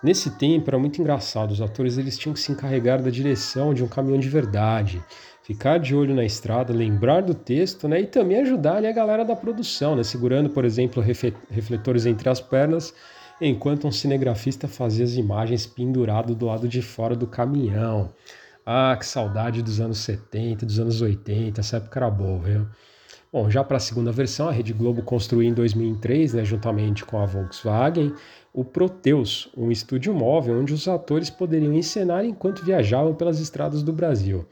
[0.00, 3.82] Nesse tempo era muito engraçado, os atores eles tinham que se encarregar da direção de
[3.82, 5.02] um caminhão de verdade,
[5.42, 9.24] ficar de olho na estrada, lembrar do texto né, e também ajudar ali, a galera
[9.24, 11.02] da produção, né, segurando, por exemplo,
[11.50, 12.94] refletores entre as pernas
[13.40, 18.10] enquanto um cinegrafista fazia as imagens pendurado do lado de fora do caminhão.
[18.64, 22.66] Ah, que saudade dos anos 70, dos anos 80, essa época era boa, viu?
[23.32, 27.18] Bom, já para a segunda versão, a Rede Globo construiu em 2003, né, juntamente com
[27.18, 28.14] a Volkswagen,
[28.52, 33.92] o Proteus, um estúdio móvel onde os atores poderiam encenar enquanto viajavam pelas estradas do
[33.92, 34.46] Brasil.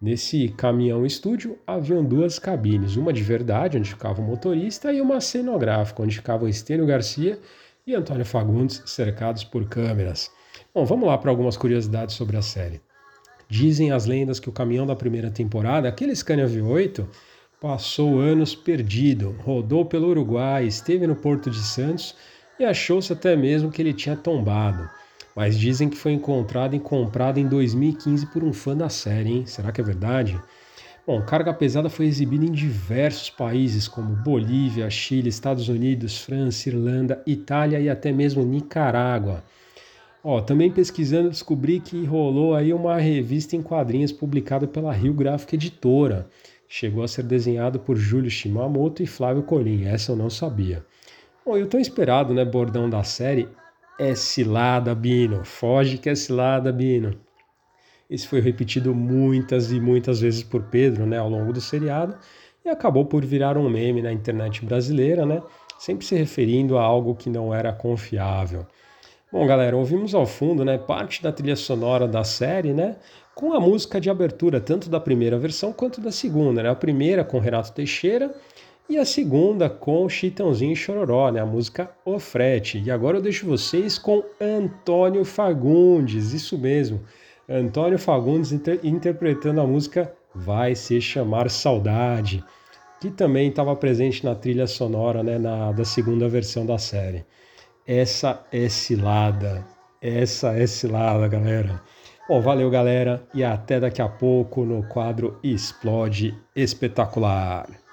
[0.00, 5.20] Nesse caminhão estúdio haviam duas cabines, uma de verdade, onde ficava o motorista, e uma
[5.20, 7.38] cenográfica, onde ficava o Estênio Garcia
[7.86, 10.30] e Antônio Fagundes cercados por câmeras.
[10.74, 12.80] Bom, vamos lá para algumas curiosidades sobre a série.
[13.46, 17.06] Dizem as lendas que o caminhão da primeira temporada, aquele Scania V8,
[17.60, 22.16] passou anos perdido, rodou pelo Uruguai, esteve no Porto de Santos
[22.58, 24.88] e achou-se até mesmo que ele tinha tombado.
[25.36, 29.46] Mas dizem que foi encontrado e comprado em 2015 por um fã da série, hein?
[29.46, 30.40] Será que é verdade?
[31.06, 37.22] Bom, Carga Pesada foi exibida em diversos países como Bolívia, Chile, Estados Unidos, França, Irlanda,
[37.26, 39.44] Itália e até mesmo Nicarágua.
[40.22, 45.56] Ó, também pesquisando descobri que rolou aí uma revista em quadrinhos publicada pela Rio Gráfica
[45.56, 46.26] Editora.
[46.66, 50.86] Chegou a ser desenhado por Júlio Shimamoto e Flávio Colim, essa eu não sabia.
[51.44, 53.46] Bom, e o tão esperado né, bordão da série
[53.98, 55.44] é cilada, Bino.
[55.44, 57.14] Foge que é cilada, Bino.
[58.08, 62.16] Esse foi repetido muitas e muitas vezes por Pedro, né, ao longo do seriado,
[62.64, 65.42] e acabou por virar um meme na internet brasileira, né,
[65.78, 68.66] sempre se referindo a algo que não era confiável.
[69.32, 72.96] Bom, galera, ouvimos ao fundo, né, parte da trilha sonora da série, né,
[73.34, 76.70] com a música de abertura tanto da primeira versão quanto da segunda, né?
[76.70, 78.32] A primeira com Renato Teixeira
[78.88, 81.40] e a segunda com Chitãozinho e Chororó, né?
[81.40, 82.80] A música O Frete.
[82.84, 87.00] E agora eu deixo vocês com Antônio Fagundes, isso mesmo.
[87.48, 92.42] Antônio Fagundes inter interpretando a música Vai Se Chamar Saudade,
[93.00, 97.24] que também estava presente na trilha sonora né, na, da segunda versão da série.
[97.86, 99.62] Essa é cilada,
[100.00, 101.82] essa é cilada, galera.
[102.26, 107.83] Bom, valeu, galera, e até daqui a pouco no quadro Explode Espetacular.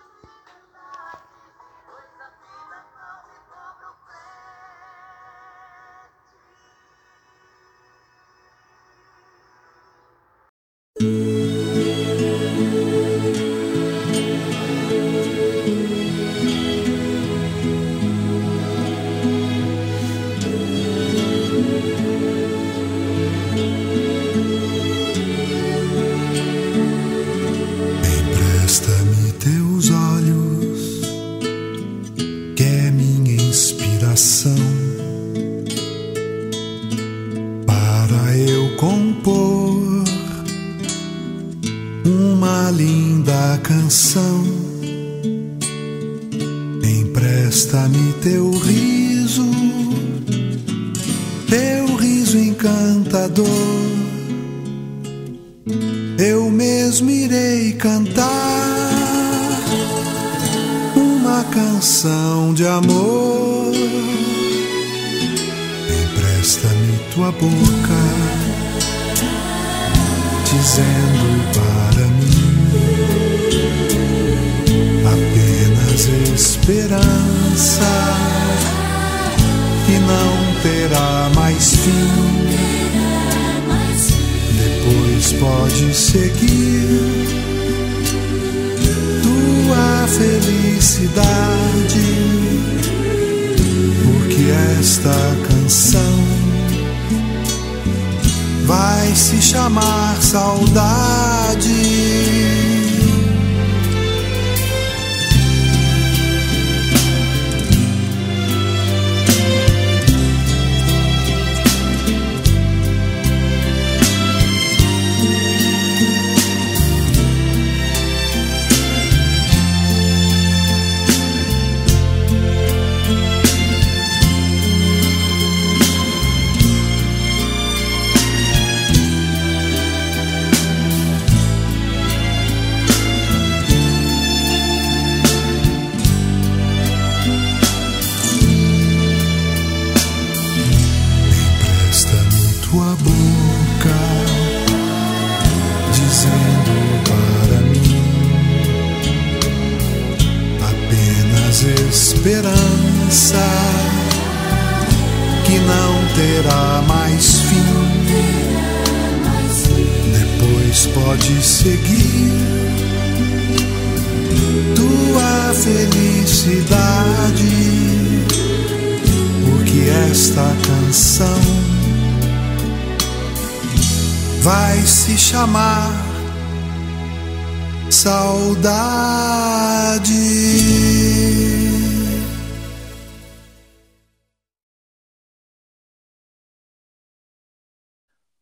[178.02, 178.82] Saudade.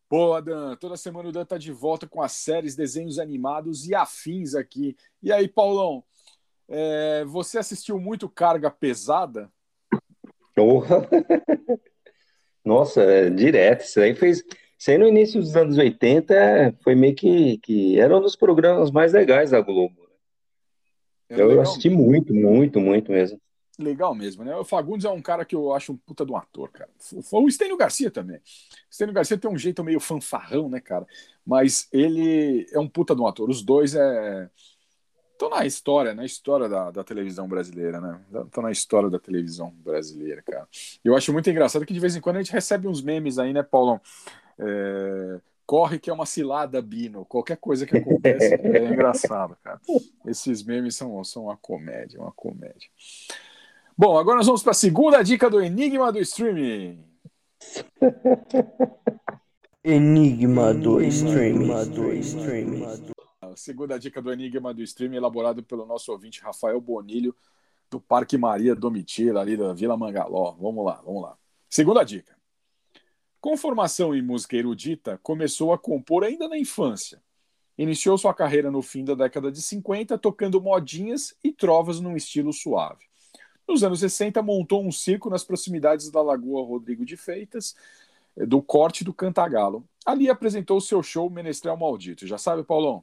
[0.08, 0.76] Boa, Dan.
[0.76, 4.96] Toda semana o Dan tá de volta com as séries, desenhos animados e afins aqui.
[5.22, 6.02] E aí, Paulão,
[6.66, 9.52] é, você assistiu muito Carga Pesada?
[10.54, 11.06] Porra.
[12.64, 13.82] Nossa, é direto.
[13.84, 14.42] Isso aí fez.
[14.80, 18.34] Isso aí no início dos anos 80 é, foi meio que, que era um dos
[18.34, 20.08] programas mais legais da Globo.
[21.28, 23.38] Era Eu assisti muito, muito, muito mesmo.
[23.78, 24.56] legal mesmo, né?
[24.56, 26.88] O Fagundes é um cara que eu acho um puta de um ator, cara.
[27.30, 28.38] O Estênio Garcia também.
[28.38, 28.40] O
[28.90, 31.06] Estênio Garcia tem um jeito meio fanfarrão, né, cara?
[31.44, 33.50] Mas ele é um puta de um ator.
[33.50, 34.48] Os dois é.
[35.32, 38.18] Estão na história, na história da, da televisão brasileira, né?
[38.46, 40.66] Estão na história da televisão brasileira, cara.
[41.04, 43.52] Eu acho muito engraçado que de vez em quando a gente recebe uns memes aí,
[43.52, 44.00] né, Paulão?
[44.60, 45.40] É,
[45.70, 47.24] Corre que é uma cilada, Bino.
[47.24, 48.56] Qualquer coisa que acontece é
[48.90, 49.80] engraçado, cara.
[50.26, 52.88] Esses memes são, são uma comédia, uma comédia.
[53.96, 57.04] Bom, agora nós vamos para a segunda dica do Enigma do Streaming.
[59.84, 62.84] Enigma do streaming.
[63.40, 67.32] A segunda dica do Enigma do Stream, elaborado pelo nosso ouvinte Rafael Bonilho,
[67.88, 70.56] do Parque Maria Domitila, ali da Vila Mangaló.
[70.60, 71.36] Vamos lá, vamos lá.
[71.68, 72.39] Segunda dica.
[73.40, 77.22] Com formação em música erudita, começou a compor ainda na infância.
[77.78, 82.52] Iniciou sua carreira no fim da década de 50, tocando modinhas e trovas num estilo
[82.52, 83.06] suave.
[83.66, 87.74] Nos anos 60, montou um circo nas proximidades da Lagoa Rodrigo de Feitas,
[88.36, 89.88] eh, do Corte do Cantagalo.
[90.04, 92.26] Ali apresentou seu show Menestrel Maldito.
[92.26, 93.02] Já sabe, Paulão?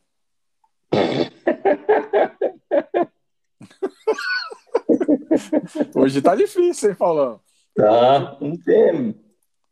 [5.96, 7.42] Hoje tá difícil, hein, Paulão?
[7.74, 9.16] Tá, não tem.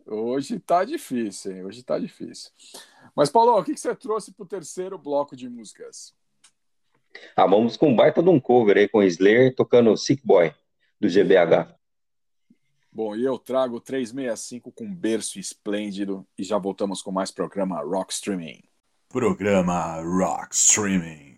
[0.05, 1.65] Hoje tá difícil, hein?
[1.65, 2.51] Hoje tá difícil.
[3.15, 6.13] Mas, Paulão, o que que você trouxe pro terceiro bloco de músicas?
[7.35, 10.53] Ah, vamos com um baita de um cover aí com o Slayer tocando Sick Boy,
[10.99, 11.73] do GBH.
[12.91, 18.13] Bom, e eu trago 365 com berço esplêndido e já voltamos com mais programa Rock
[18.13, 18.63] Streaming.
[19.09, 21.35] Programa Rock Streaming.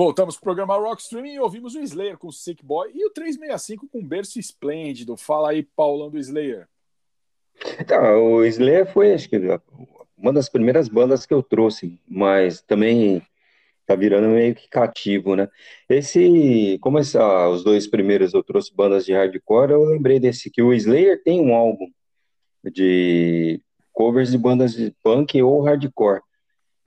[0.00, 3.86] Voltamos pro programa Rock Streaming e ouvimos o Slayer com Sick Boy e o 365
[3.86, 5.14] com Berço Esplêndido.
[5.14, 6.66] Fala aí, Paulão do Slayer.
[7.78, 9.36] Então, o Slayer foi, acho que,
[10.16, 13.20] uma das primeiras bandas que eu trouxe, mas também
[13.84, 15.50] tá virando meio que cativo, né?
[15.86, 20.62] Esse, como essa, os dois primeiros eu trouxe bandas de hardcore, eu lembrei desse que
[20.62, 21.92] o Slayer tem um álbum
[22.72, 23.60] de
[23.92, 26.22] covers de bandas de punk ou hardcore.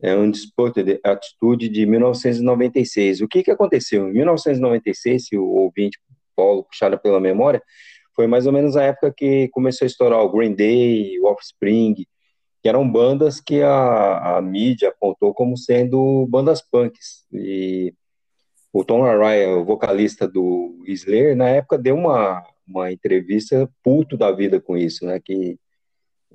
[0.04, 3.22] É um Disputed Attitude de 1996.
[3.22, 4.10] O que que aconteceu?
[4.10, 5.98] Em 1996, se o ouvinte
[6.36, 7.64] Paulo puxar pela memória,
[8.14, 11.96] foi mais ou menos a época que começou a estourar o Green Day, o Offspring,
[12.62, 17.26] que eram bandas que a, a mídia apontou como sendo bandas punks.
[17.32, 17.94] E
[18.74, 24.34] o Tom Araya, o vocalista do Slayer, na época deu uma, uma entrevista puto da
[24.34, 25.18] vida com isso, né?
[25.24, 25.58] Que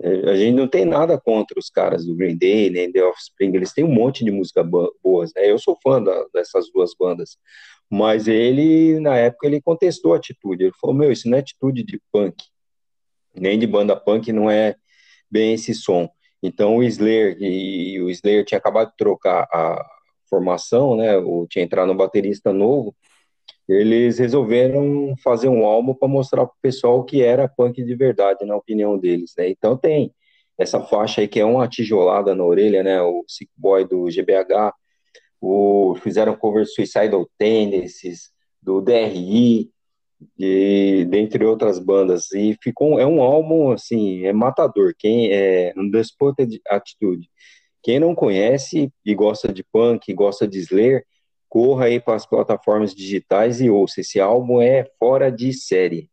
[0.00, 3.72] a gente não tem nada contra os caras do Green Day, nem The Offspring, eles
[3.72, 4.62] têm um monte de música
[5.02, 5.50] boas, né?
[5.50, 7.36] Eu sou fã da, dessas duas bandas,
[7.90, 11.82] mas ele, na época, ele contestou a atitude, ele falou, meu, isso não é atitude
[11.82, 12.36] de punk,
[13.34, 14.76] nem de banda punk, não é
[15.30, 16.08] bem esse som.
[16.42, 19.84] Então o Slayer, e, o Slayer tinha acabado de trocar a
[20.30, 22.94] formação, né, ou tinha entrado um baterista novo,
[23.68, 28.44] eles resolveram fazer um álbum para mostrar para o pessoal que era punk de verdade,
[28.44, 29.48] na opinião deles, né?
[29.48, 30.12] Então tem
[30.56, 33.00] essa faixa aí que é uma tijolada na orelha, né?
[33.02, 34.74] O Sick Boy do GBH,
[35.40, 38.30] o, fizeram cover Suicidal Tendencies,
[38.60, 39.70] do DRI,
[40.38, 46.60] e dentre outras bandas e ficou é um álbum assim é matador quem é Despoted
[46.68, 47.30] Attitude
[47.82, 51.04] quem não conhece e gosta de punk gosta de Slayer
[51.48, 56.10] corra aí para as plataformas digitais e ouça esse álbum é fora de série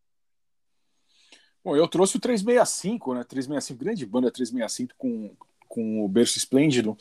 [1.66, 3.24] Bom, eu trouxe o 365, né?
[3.24, 5.36] 365, grande banda 365 com,
[5.68, 6.95] com o Berço Esplêndido.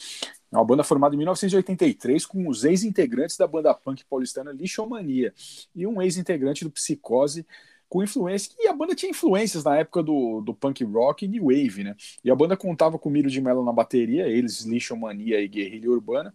[0.51, 5.35] É uma banda formada em 1983 com os ex-integrantes da banda punk paulistana Lixomania
[5.75, 7.47] e um ex-integrante do Psicose
[7.89, 8.53] com influência.
[8.59, 11.97] E a banda tinha influências na época do, do punk rock e new wave, né?
[12.25, 16.35] E a banda contava com Miro de Mello na bateria, eles Lixomania e Guerrilha Urbana,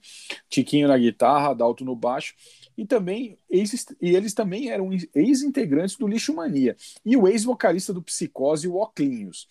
[0.49, 2.35] Tiquinho na guitarra, Dalto no baixo
[2.77, 8.01] e também ex, e eles também eram ex-integrantes do Lixo Mania e o ex-vocalista do
[8.01, 9.49] Psicose, o Oclinhos.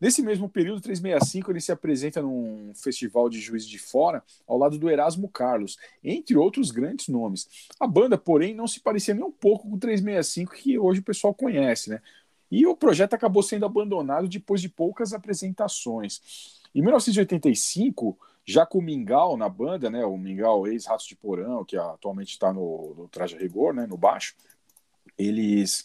[0.00, 4.78] Nesse mesmo período, 365, ele se apresenta num festival de Juiz de Fora, ao lado
[4.78, 7.68] do Erasmo Carlos, entre outros grandes nomes.
[7.78, 11.04] A banda, porém, não se parecia nem um pouco com o 365 que hoje o
[11.04, 12.00] pessoal conhece, né?
[12.50, 16.60] E o projeto acabou sendo abandonado depois de poucas apresentações.
[16.74, 20.04] Em 1985, já com o Mingau na banda, né?
[20.04, 23.86] O Mingau, ex-Ratos de Porão, que atualmente está no, no Traje Rigor, né?
[23.86, 24.34] No baixo.
[25.18, 25.84] Eles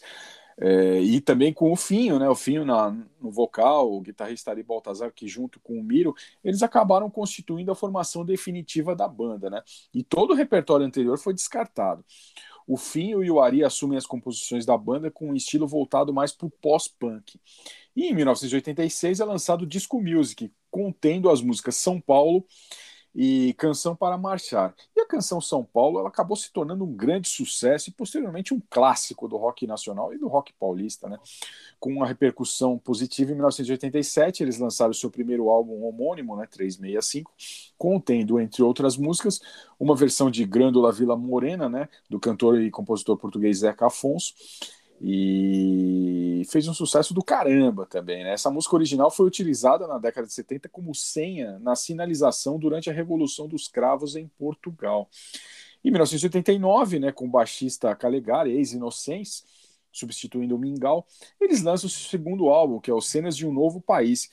[0.58, 2.28] é, e também com o Finho, né?
[2.28, 6.62] O Finho na, no vocal, o guitarrista Ari Baltazar, que junto com o Miro, eles
[6.62, 9.62] acabaram constituindo a formação definitiva da banda, né?
[9.92, 12.04] E todo o repertório anterior foi descartado.
[12.66, 16.32] O Finho e o Ari assumem as composições da banda com um estilo voltado mais
[16.32, 17.38] para o pós-punk.
[17.94, 22.44] E em 1986 é lançado o Disco Music, contendo as músicas São Paulo
[23.18, 24.74] e Canção para Marchar.
[24.94, 28.60] E a canção São Paulo ela acabou se tornando um grande sucesso e posteriormente um
[28.68, 31.18] clássico do rock nacional e do rock paulista, né?
[31.80, 37.32] Com uma repercussão positiva em 1987, eles lançaram seu primeiro álbum homônimo, né, 365,
[37.78, 39.40] contendo entre outras músicas
[39.80, 44.34] uma versão de Grândola Vila Morena, né, do cantor e compositor português Zeca Afonso
[45.00, 48.24] e fez um sucesso do caramba também.
[48.24, 48.32] Né?
[48.32, 52.92] Essa música original foi utilizada na década de 70 como senha na sinalização durante a
[52.92, 55.08] Revolução dos Cravos em Portugal.
[55.84, 59.44] Em 1989, né, com o baixista Calegari, ex-Inocentes,
[59.92, 61.06] substituindo o Mingau,
[61.40, 64.28] eles lançam o segundo álbum, que é o Cenas de um Novo País,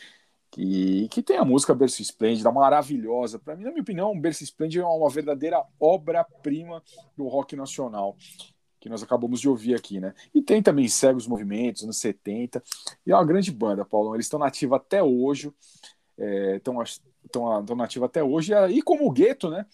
[0.51, 3.39] que, que tem a música Berço Esplêndida, maravilhosa.
[3.39, 6.83] Para mim, na minha opinião, Berço Esplêndida é uma verdadeira obra-prima
[7.17, 8.15] do rock nacional
[8.83, 10.13] que nós acabamos de ouvir aqui, né?
[10.35, 12.61] E tem também Segue os Movimentos, anos 70.
[13.07, 14.13] E é uma grande banda, Paulão.
[14.13, 15.53] Eles estão nativos até hoje.
[16.57, 16.85] Estão é,
[17.25, 18.51] estão até hoje.
[18.71, 19.65] E como o Gueto, né?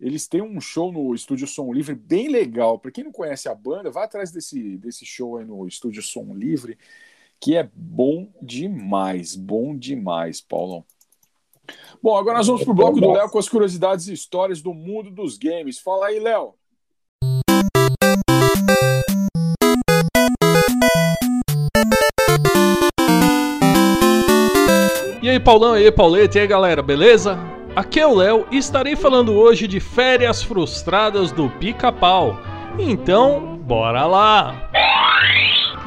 [0.00, 2.76] Eles têm um show no Estúdio Som Livre bem legal.
[2.76, 6.34] Para quem não conhece a banda, vá atrás desse, desse show aí no Estúdio Som
[6.34, 6.76] Livre,
[7.38, 9.36] que é bom demais.
[9.36, 10.84] Bom demais, Paulão.
[12.02, 15.08] Bom, agora nós vamos pro bloco do Léo com as curiosidades e histórias do mundo
[15.08, 15.78] dos games.
[15.78, 16.56] Fala aí, Léo.
[25.36, 27.38] Aí, Paulão, e aí, Pauleta, e aí, galera, beleza?
[27.74, 32.40] Aqui é o Léo e estarei falando hoje de férias frustradas do pica-pau.
[32.78, 34.70] Então, bora lá!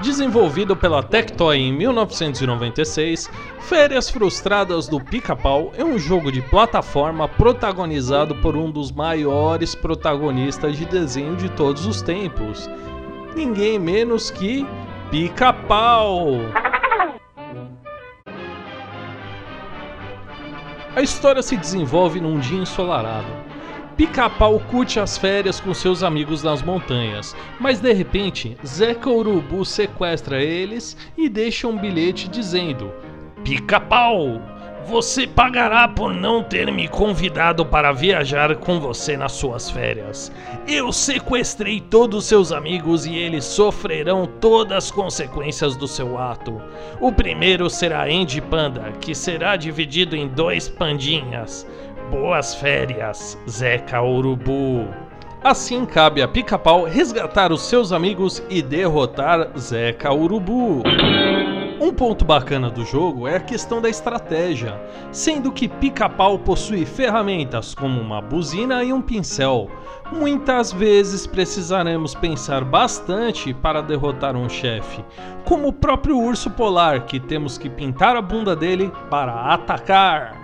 [0.01, 8.33] Desenvolvido pela Tectoy em 1996, Férias Frustradas do Pica-Pau é um jogo de plataforma protagonizado
[8.35, 12.69] por um dos maiores protagonistas de desenho de todos os tempos.
[13.35, 14.65] Ninguém menos que
[15.11, 16.68] Pica-Pau!
[20.95, 23.27] A história se desenvolve num dia ensolarado.
[23.95, 30.41] Pica-Pau curte as férias com seus amigos nas montanhas, mas de repente Zeca Urubu sequestra
[30.41, 32.91] eles e deixa um bilhete dizendo:
[33.43, 34.41] Pica-Pau,
[34.89, 40.31] você pagará por não ter me convidado para viajar com você nas suas férias.
[40.67, 46.59] Eu sequestrei todos seus amigos e eles sofrerão todas as consequências do seu ato.
[46.99, 51.67] O primeiro será Andy Panda, que será dividido em dois pandinhas.
[52.09, 54.87] Boas férias, Zeca Urubu.
[55.43, 60.81] Assim cabe a Pica-Pau resgatar os seus amigos e derrotar Zeca Urubu.
[61.81, 64.77] Um ponto bacana do jogo é a questão da estratégia,
[65.13, 69.71] sendo que Pica-Pau possui ferramentas como uma buzina e um pincel.
[70.11, 75.05] Muitas vezes precisaremos pensar bastante para derrotar um chefe,
[75.45, 80.35] como o próprio urso polar, que temos que pintar a bunda dele para atacar.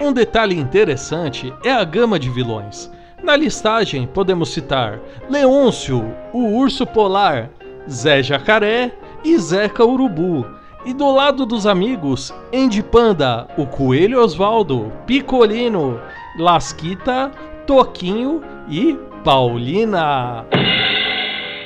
[0.00, 2.90] Um detalhe interessante é a gama de vilões.
[3.22, 4.98] Na listagem podemos citar
[5.28, 7.50] Leôncio, o urso polar,
[7.88, 8.92] Zé Jacaré
[9.24, 10.46] e Zeca Urubu.
[10.84, 16.00] E do lado dos amigos, Andy Panda, o Coelho Osvaldo, Picolino,
[16.38, 17.30] Lasquita,
[17.66, 20.46] Toquinho e Paulina.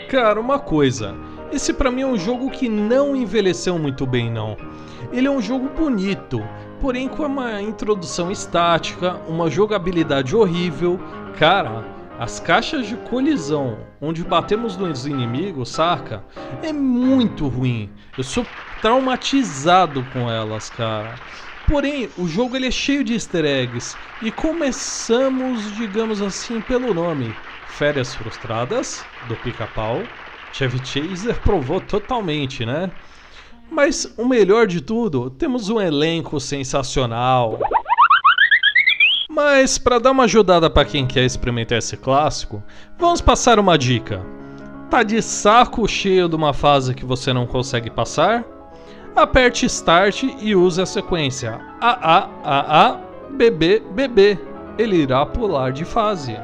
[0.08, 1.14] Cara, uma coisa,
[1.52, 4.56] esse para mim é um jogo que não envelheceu muito bem não.
[5.12, 6.42] Ele é um jogo bonito,
[6.80, 10.98] porém com uma introdução estática, uma jogabilidade horrível.
[11.38, 11.84] Cara,
[12.18, 16.24] as caixas de colisão onde batemos nos inimigos, saca?
[16.62, 17.90] É muito ruim.
[18.16, 18.46] Eu sou
[18.80, 21.16] traumatizado com elas, cara.
[21.66, 27.34] Porém, o jogo ele é cheio de easter eggs e começamos, digamos assim, pelo nome.
[27.68, 30.02] Férias Frustradas, do Pica-Pau.
[30.52, 32.90] Chevy Chaser provou totalmente, né?
[33.70, 37.58] Mas o melhor de tudo, temos um elenco sensacional.
[39.28, 42.62] Mas para dar uma ajudada para quem quer experimentar esse clássico,
[42.98, 44.20] vamos passar uma dica.
[44.90, 48.44] Tá de saco cheio de uma fase que você não consegue passar?
[49.16, 54.38] Aperte Start e use a sequência AAAA BB BB.
[54.76, 56.36] Ele irá pular de fase.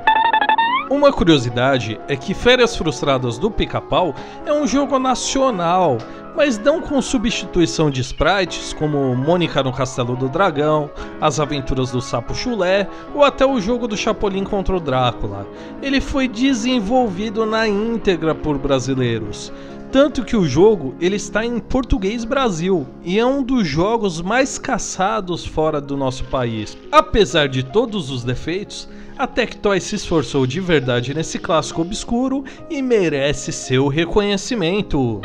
[0.90, 4.12] Uma curiosidade é que Férias Frustradas do Pica-Pau
[4.44, 5.98] é um jogo nacional,
[6.36, 10.90] mas não com substituição de sprites como Mônica no Castelo do Dragão,
[11.20, 15.46] As Aventuras do Sapo Chulé ou até o jogo do Chapolin contra o Drácula.
[15.82, 19.52] Ele foi desenvolvido na íntegra por brasileiros.
[19.92, 24.56] Tanto que o jogo ele está em português Brasil e é um dos jogos mais
[24.56, 26.78] caçados fora do nosso país.
[26.92, 28.88] Apesar de todos os defeitos,
[29.18, 35.20] a Tectoy se esforçou de verdade nesse clássico obscuro e merece seu reconhecimento.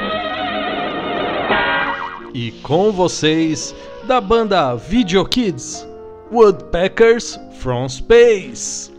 [2.36, 5.88] E com vocês, da banda Video Kids,
[6.30, 8.92] Woodpeckers from Space.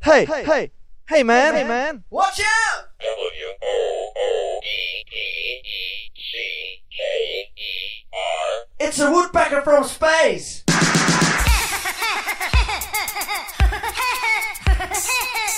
[0.00, 0.70] Hey, hey,
[1.08, 2.84] hey man, hey man, watch out!
[8.78, 10.62] It's a woodpecker from space!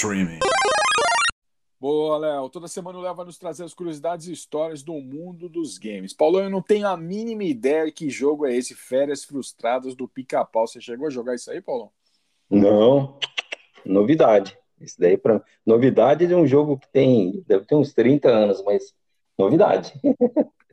[0.00, 0.38] Streaming.
[1.78, 2.48] Boa, Léo.
[2.48, 6.14] Toda semana o Léo vai nos trazer as curiosidades e histórias do mundo dos games.
[6.14, 10.08] Paulão, eu não tenho a mínima ideia de que jogo é esse, Férias Frustradas do
[10.08, 10.66] Pica-Pau.
[10.66, 11.90] Você chegou a jogar isso aí, Paulão?
[12.48, 13.18] Não,
[13.84, 14.56] novidade.
[14.80, 18.94] Isso daí para novidade de um jogo que tem, deve ter uns 30 anos, mas
[19.36, 19.92] novidade.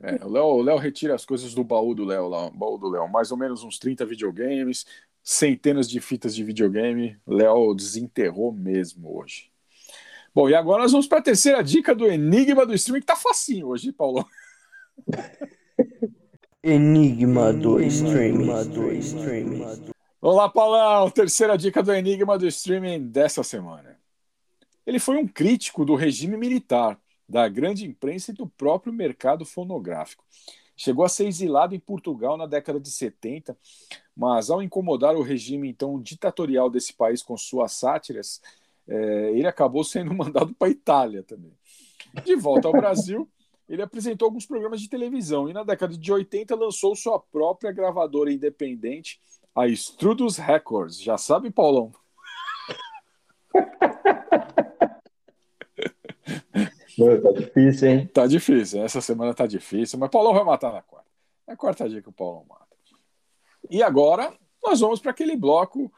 [0.00, 2.88] É, o Léo, o Léo retira as coisas do baú do Léo lá, baú do
[2.88, 3.08] Léo.
[3.08, 4.86] Mais ou menos uns 30 videogames,
[5.28, 7.18] centenas de fitas de videogame.
[7.26, 9.50] Léo desenterrou mesmo hoje.
[10.34, 13.14] Bom, e agora nós vamos para a terceira dica do Enigma do Streaming, que tá
[13.14, 14.26] facinho hoje, Paulo.
[16.64, 18.46] Enigma do streaming.
[20.18, 21.10] Vamos lá, Paulão.
[21.10, 24.00] Terceira dica do Enigma do Streaming dessa semana.
[24.86, 26.98] Ele foi um crítico do regime militar,
[27.28, 30.24] da grande imprensa e do próprio mercado fonográfico.
[30.80, 33.58] Chegou a ser exilado em Portugal na década de 70,
[34.16, 38.40] mas ao incomodar o regime então ditatorial desse país com suas sátiras,
[38.86, 41.52] eh, ele acabou sendo mandado para a Itália também.
[42.24, 43.28] De volta ao Brasil,
[43.68, 48.32] ele apresentou alguns programas de televisão e na década de 80 lançou sua própria gravadora
[48.32, 49.20] independente,
[49.56, 51.02] a Strudus Records.
[51.02, 51.92] Já sabe, Paulão?
[56.98, 58.06] Meu, tá difícil, hein?
[58.08, 61.08] Tá difícil, essa semana tá difícil, mas Paulão vai matar na quarta.
[61.46, 62.66] É a quarta dica que o Paulão mata.
[63.70, 65.92] E agora nós vamos para aquele bloco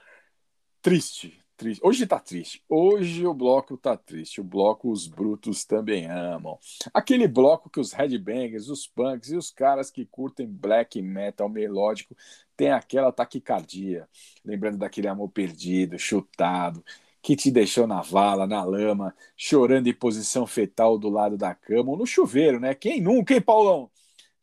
[0.82, 1.80] triste, triste.
[1.84, 2.62] Hoje tá triste.
[2.68, 4.40] Hoje o bloco tá triste.
[4.40, 6.58] O bloco os brutos também amam.
[6.92, 12.16] Aquele bloco que os headbangers, os punks e os caras que curtem black metal melódico
[12.56, 14.08] têm aquela taquicardia.
[14.44, 16.84] Lembrando daquele amor perdido, chutado,
[17.22, 21.90] que te deixou na vala, na lama, chorando em posição fetal do lado da cama
[21.90, 22.74] ou no chuveiro, né?
[22.74, 23.90] Quem nunca, hein, Paulão?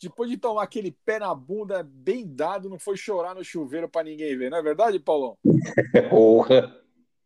[0.02, 4.04] Depois de tomar aquele pé na bunda bem dado, não foi chorar no chuveiro para
[4.04, 5.38] ninguém ver, não é verdade, Paulão?
[6.10, 6.76] Porra!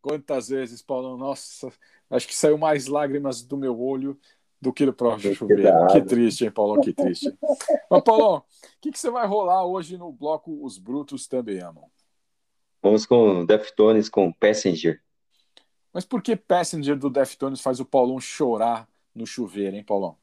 [0.01, 1.17] Quantas vezes, Paulão?
[1.17, 1.71] Nossa,
[2.09, 4.17] acho que saiu mais lágrimas do meu olho
[4.59, 5.87] do que do próprio chuveiro.
[5.91, 6.79] Que triste, hein, Paulão?
[6.81, 7.35] Que triste.
[7.89, 8.43] Mas, Paulão, o
[8.79, 11.85] que, que você vai rolar hoje no bloco Os Brutos Também Amam?
[12.81, 14.99] Vamos com Deftones com Passenger.
[15.93, 20.15] Mas por que Passenger do Deftones faz o Paulão chorar no chuveiro, hein, Paulão?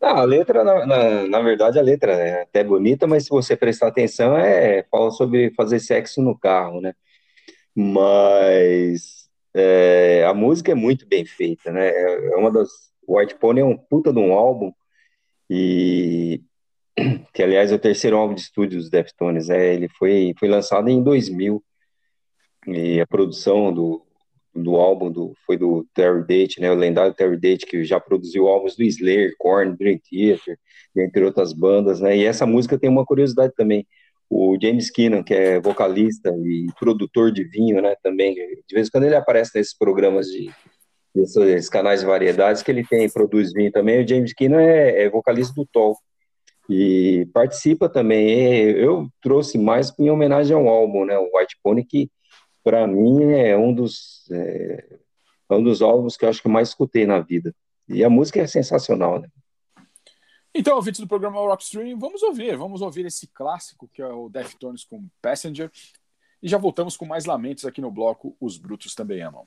[0.00, 3.56] Ah, a letra, na, na, na verdade, a letra é até bonita, mas se você
[3.56, 6.94] prestar atenção, é fala sobre fazer sexo no carro, né?
[7.74, 11.88] Mas é, a música é muito bem feita, né?
[11.88, 12.68] É uma das.
[13.08, 14.72] White Pony é um puta de um álbum,
[15.50, 16.42] e
[17.32, 19.74] que, aliás, é o terceiro álbum de estúdio dos Deftones, né?
[19.74, 21.64] Ele foi, foi lançado em 2000,
[22.68, 24.06] e a produção do,
[24.62, 26.70] do álbum do, foi do Terry Date, né?
[26.70, 30.58] O lendário Terry Date, que já produziu álbuns do Slayer, Korn, Dream Theater,
[30.96, 32.16] entre outras bandas, né?
[32.16, 33.86] E essa música tem uma curiosidade também.
[34.30, 37.94] O James Keenan, que é vocalista e produtor de vinho, né?
[38.02, 40.50] Também, de vez em quando ele aparece nesses programas de
[41.14, 44.04] desses canais de variedades que ele tem, produz vinho também.
[44.04, 45.96] O James Keenan é, é vocalista do Toll
[46.68, 48.28] e participa também.
[48.30, 51.18] Eu trouxe mais em homenagem ao álbum, né?
[51.18, 52.10] O White Pony, que
[52.68, 54.98] para mim é um dos é,
[55.48, 57.56] é um dos álbuns que eu acho que mais escutei na vida.
[57.88, 59.30] E a música é sensacional, né?
[60.54, 64.84] Então, ouvintes do programa Rockstream, vamos ouvir, vamos ouvir esse clássico que é o Deftones
[64.84, 65.70] com Passenger.
[66.42, 69.46] E já voltamos com mais lamentos aqui no bloco Os Brutos Também Amam.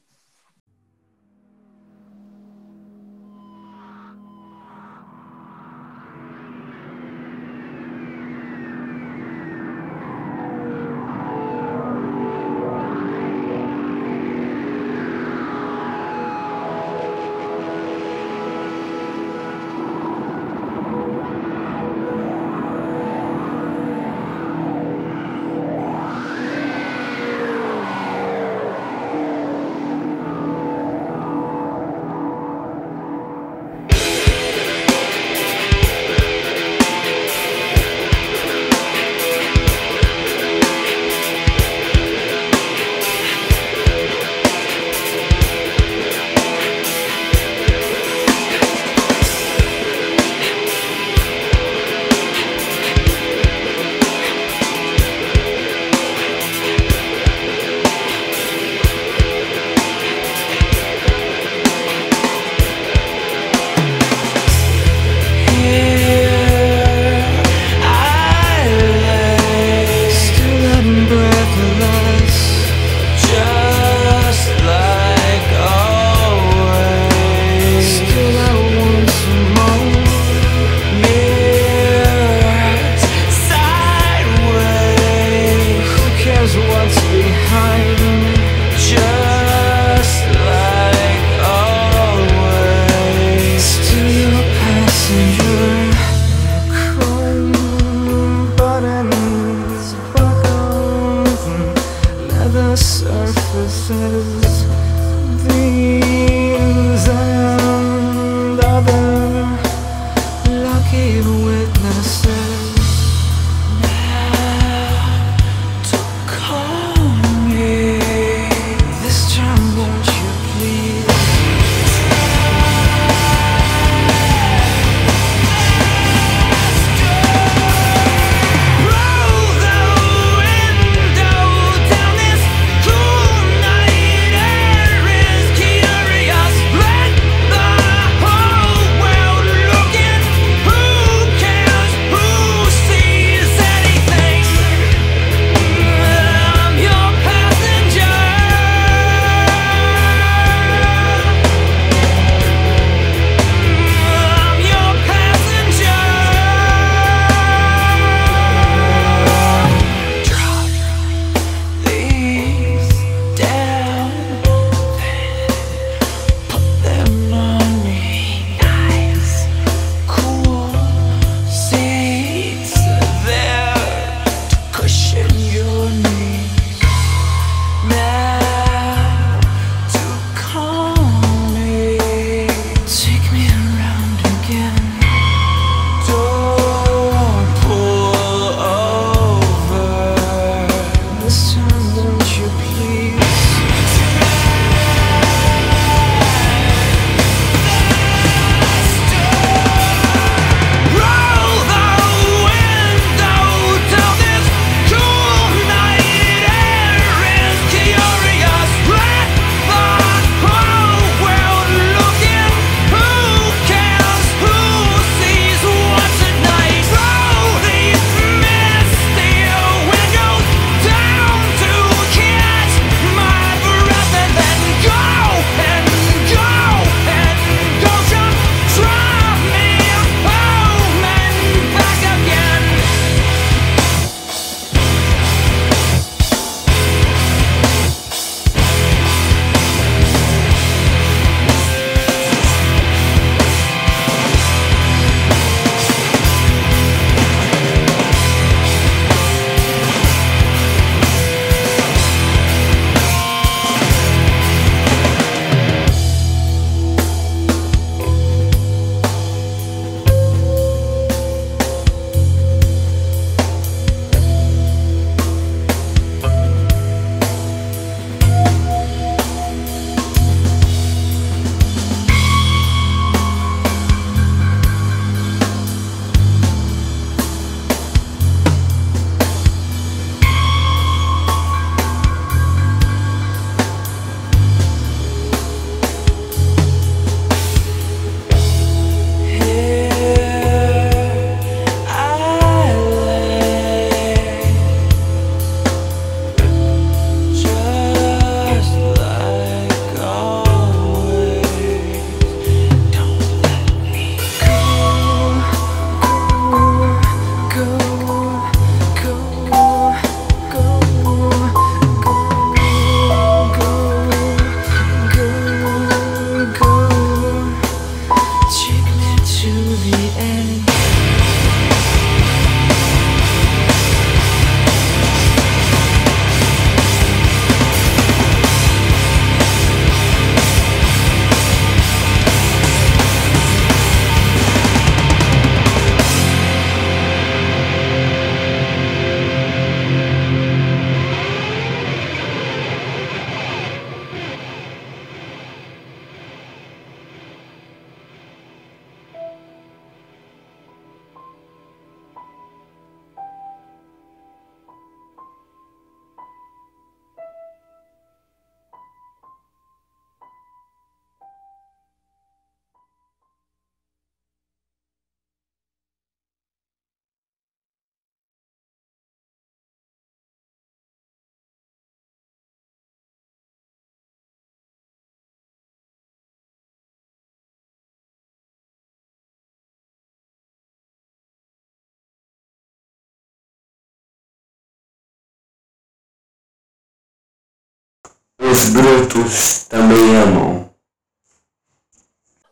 [388.62, 390.70] Os brutos também amam.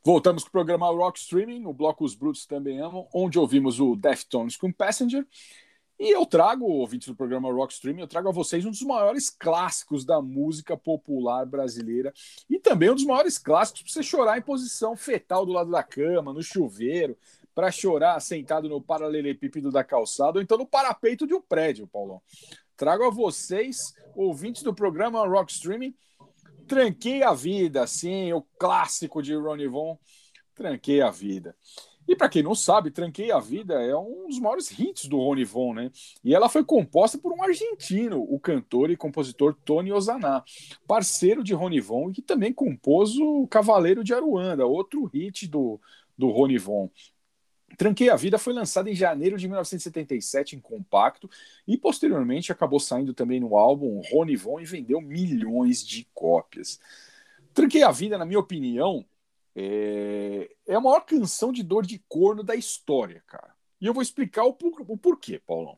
[0.04, 3.96] Voltamos com o programa Rock Streaming, o bloco Os Brutos Também Amam, onde ouvimos o
[3.96, 5.24] Deftones com Passenger.
[6.00, 9.30] E eu trago, ouvintes do programa Rock Streaming, eu trago a vocês um dos maiores
[9.30, 12.12] clássicos da música popular brasileira
[12.50, 15.84] e também um dos maiores clássicos para você chorar em posição fetal do lado da
[15.84, 17.16] cama, no chuveiro,
[17.54, 22.20] para chorar sentado no paralelepípedo da calçada ou então no parapeito de um prédio, Paulão.
[22.80, 25.94] Trago a vocês, ouvintes do programa Rock Streaming,
[26.66, 30.00] Tranquei a Vida, sim, o clássico de Ronnie Von,
[30.56, 31.54] Tranquei a Vida.
[32.08, 35.44] E para quem não sabe, Tranquei a Vida é um dos maiores hits do Ronnie
[35.44, 35.92] Von, né?
[36.24, 40.42] E ela foi composta por um argentino, o cantor e compositor Tony Ozaná,
[40.88, 45.82] parceiro de Ronnie Von, e que também compôs o Cavaleiro de Aruanda, outro hit do,
[46.18, 46.90] do Ronnie Von.
[47.78, 51.30] Tranquei a Vida foi lançada em janeiro de 1977 em compacto
[51.68, 56.80] e posteriormente acabou saindo também no álbum Rony Von e vendeu milhões de cópias.
[57.54, 59.06] Tranquei a Vida, na minha opinião,
[59.56, 63.54] é, é a maior canção de dor de corno da história, cara.
[63.82, 65.78] E eu vou explicar o, por, o porquê, Paulão.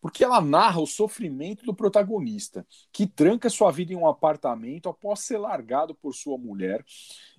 [0.00, 5.20] Porque ela narra o sofrimento do protagonista, que tranca sua vida em um apartamento após
[5.20, 6.84] ser largado por sua mulher.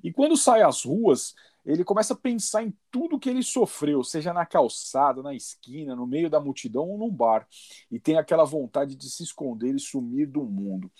[0.03, 1.33] E quando sai às ruas,
[1.65, 6.07] ele começa a pensar em tudo que ele sofreu, seja na calçada, na esquina, no
[6.07, 7.47] meio da multidão ou num bar,
[7.91, 10.91] e tem aquela vontade de se esconder e sumir do mundo.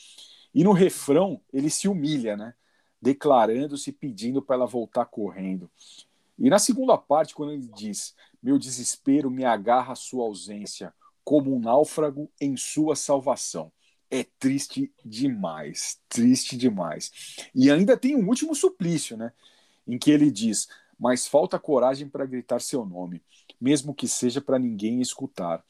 [0.54, 2.54] E no refrão, ele se humilha, né?
[3.02, 5.70] Declarando-se, pedindo para ela voltar correndo.
[6.38, 11.56] E na segunda parte, quando ele diz: Meu desespero me agarra à sua ausência, como
[11.56, 13.72] um náufrago em sua salvação.
[14.10, 17.12] É triste demais, triste demais.
[17.54, 19.32] E ainda tem um último suplício, né?
[19.90, 23.22] Em que ele diz: Mas falta coragem para gritar seu nome,
[23.60, 25.64] mesmo que seja para ninguém escutar.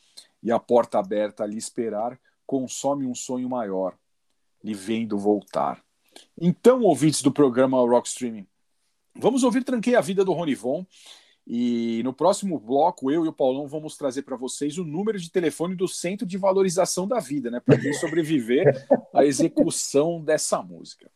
[0.44, 3.98] E a porta aberta ali esperar consome um sonho maior,
[4.64, 5.84] lhe vendo voltar.
[6.40, 8.48] Então, ouvintes do programa Rock Streaming,
[9.16, 10.86] vamos ouvir Tranquei a Vida do Ronivon.
[11.52, 15.32] E no próximo bloco, eu e o Paulão vamos trazer para vocês o número de
[15.32, 17.60] telefone do Centro de Valorização da Vida, né?
[17.60, 21.10] Para quem sobreviver à execução dessa música.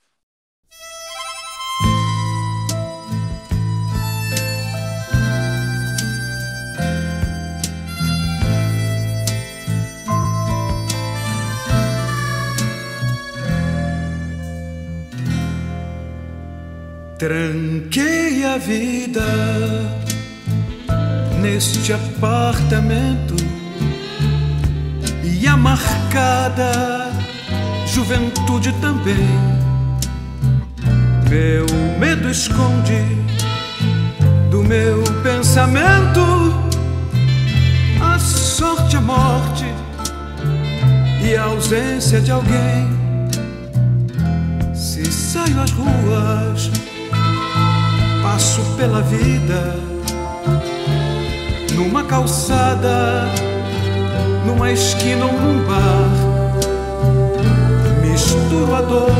[17.25, 19.23] Tranquei a vida
[21.39, 23.33] neste apartamento
[25.23, 27.09] e a marcada
[27.87, 29.25] juventude também.
[31.29, 31.65] Meu
[31.97, 33.01] medo esconde
[34.51, 36.19] do meu pensamento
[38.01, 39.65] a sorte, a morte
[41.25, 42.89] e a ausência de alguém.
[44.75, 46.82] Se saio às ruas
[48.23, 49.75] passo pela vida
[51.75, 53.25] numa calçada,
[54.45, 56.09] numa esquina ou num bar.
[58.01, 59.11] Misturo a dor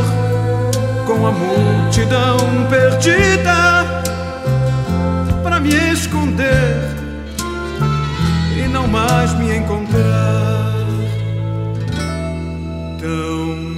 [1.05, 2.37] com a multidão
[2.69, 4.01] perdida
[5.43, 6.89] para me esconder
[8.57, 10.63] e não mais me encontrar.
[12.99, 13.72] Tão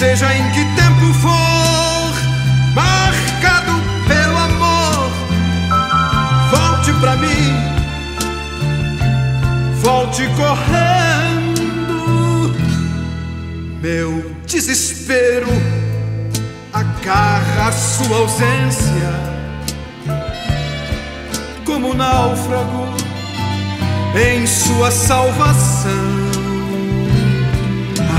[0.00, 2.14] seja em que tempo for,
[2.74, 3.72] marcado
[4.08, 5.10] pelo amor.
[6.50, 7.52] Volte pra mim,
[9.82, 11.60] volte correndo.
[13.82, 15.48] Meu desespero
[16.72, 19.12] agarra sua ausência
[21.66, 22.86] como um náufrago
[24.16, 25.92] em sua salvação.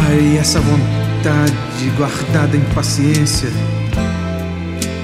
[0.06, 1.01] Ai, essa vontade
[1.96, 3.50] guardada em paciência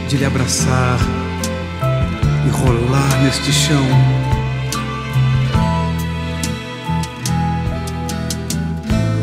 [0.10, 1.00] de lhe abraçar
[2.46, 3.86] e rolar neste chão.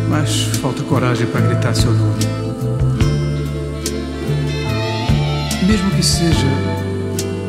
[0.08, 2.24] Mas falta coragem para gritar seu nome.
[5.66, 6.46] Mesmo que seja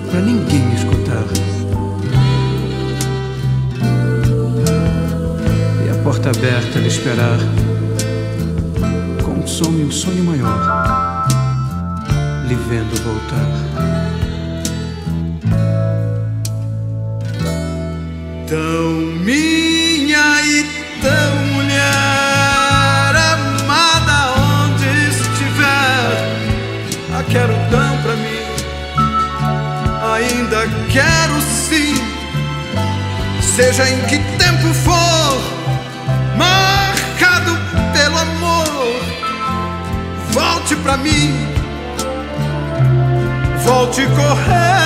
[0.10, 1.26] para ninguém escutar.
[6.04, 7.75] porta aberta a lhe esperar
[9.46, 11.28] consome um sonho maior,
[12.48, 13.46] lhe vendo voltar.
[18.50, 18.90] Tão
[19.24, 20.66] minha e
[21.00, 26.10] tão mulher amada onde estiver,
[27.16, 28.46] a quero tão pra mim,
[30.12, 31.94] ainda quero sim,
[33.56, 35.05] seja em que tempo for.
[40.86, 41.34] Pra mim,
[43.64, 44.85] volte correndo,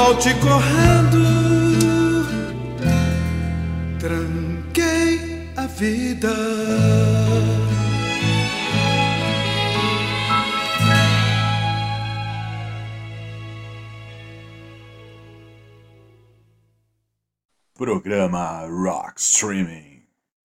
[0.00, 1.20] volte correndo.
[3.98, 6.30] Tranquei a vida.
[17.74, 20.02] Programa Rock Streaming.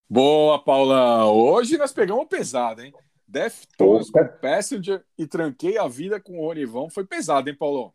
[0.09, 1.33] Boa, Paulão.
[1.33, 2.93] Hoje nós pegamos pesado, hein?
[3.25, 6.89] Deftones com Passenger e tranquei a vida com o Ronivão.
[6.89, 7.93] Foi pesado, hein, Paulão?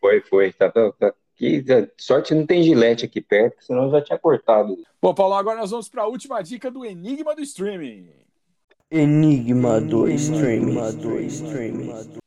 [0.00, 0.52] Foi, foi.
[0.52, 1.14] Tá, tá, tá.
[1.36, 1.64] Que,
[1.96, 4.76] sorte não tem gilete aqui perto, senão eu já tinha cortado.
[5.00, 8.10] Bom, Paulão, agora nós vamos para a última dica do Enigma do Streaming.
[8.90, 10.74] Enigma do streaming.
[10.98, 12.20] do streaming.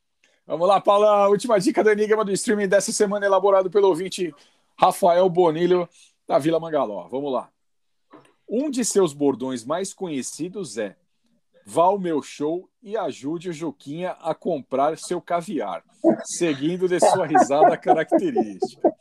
[0.47, 1.29] Vamos lá, Paulão.
[1.29, 4.33] Última dica do Enigma do Streaming dessa semana, elaborado pelo ouvinte
[4.75, 5.87] Rafael Bonilho,
[6.27, 7.07] da Vila Mangaló.
[7.07, 7.49] Vamos lá.
[8.49, 10.95] Um de seus bordões mais conhecidos é
[11.65, 15.84] Vá ao meu show e ajude o Juquinha a comprar seu caviar,
[16.23, 18.94] seguindo de sua risada característica.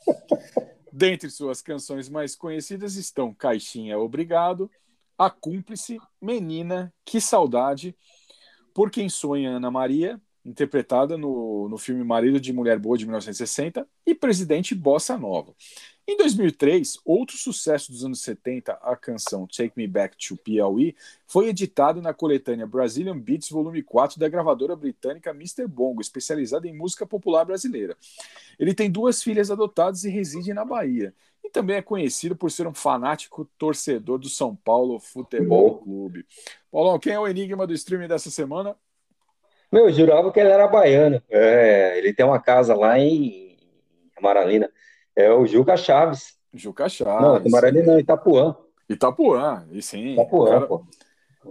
[0.93, 4.71] Dentre suas canções mais conhecidas estão Caixinha Obrigado,
[5.19, 7.97] A Cúmplice, Menina, Que Saudade,
[8.73, 13.87] Por Quem Sonha Ana Maria, interpretada no, no filme Marido de Mulher Boa de 1960,
[14.07, 15.55] e Presidente Bossa Nova.
[16.07, 20.97] Em 2003, outro sucesso dos anos 70, a canção Take Me Back to Piauí,
[21.29, 25.67] foi editada na coletânea Brazilian Beats Volume 4 da gravadora britânica Mr.
[25.69, 27.97] Bongo, especializada em música popular brasileira.
[28.59, 31.15] Ele tem duas filhas adotadas e reside na Bahia.
[31.45, 36.27] E também é conhecido por ser um fanático torcedor do São Paulo Futebol Clube.
[36.71, 38.77] Paulão, quem é o enigma do streaming dessa semana?
[39.71, 41.23] Meu, eu jurava que ele era baiano.
[41.31, 43.57] É, ele tem uma casa lá em
[44.17, 44.71] Amaralina.
[45.17, 46.37] É o Juca Chaves.
[46.55, 47.23] Juca Chaves.
[47.23, 48.57] Não, Amaralina não, Itapuã.
[48.89, 50.13] Itapuã, e sim.
[50.13, 50.85] Itapuã, cara- pô.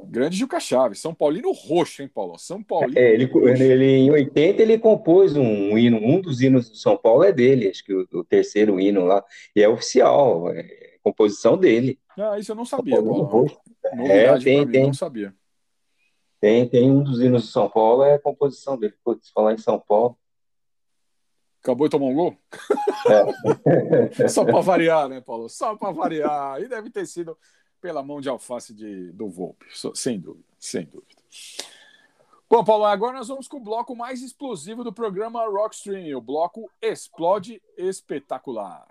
[0.06, 1.00] Grande Juca Chaves.
[1.02, 2.38] São Paulino roxo, hein, Paulo?
[2.38, 3.48] São Paulino É, ele, roxo.
[3.50, 7.68] ele, em 80 ele compôs um hino, um dos hinos do São Paulo é dele,
[7.68, 9.24] acho que o, o terceiro hino lá,
[9.56, 10.66] e é oficial, é
[11.04, 12.00] composição dele.
[12.18, 13.24] Ah, isso eu não sabia, Paulo.
[13.24, 13.58] Roxo.
[13.84, 14.84] É, tem, mim, tem.
[14.86, 15.34] não sabia.
[16.40, 18.94] Tem, tem um dos hinos do São Paulo, é a composição dele.
[19.04, 20.18] Putz, falar em São Paulo.
[21.62, 22.38] Acabou de tomar um gol?
[24.18, 24.28] É.
[24.28, 25.48] Só para variar, né, Paulo?
[25.48, 26.60] Só para variar.
[26.60, 27.38] E deve ter sido
[27.80, 29.66] pela mão de alface de, do Volpe,
[29.96, 31.22] sem dúvida, sem dúvida.
[32.50, 36.70] Bom, Paulo, agora nós vamos com o bloco mais explosivo do programa Rockstream, o bloco
[36.82, 38.88] Explode Espetacular.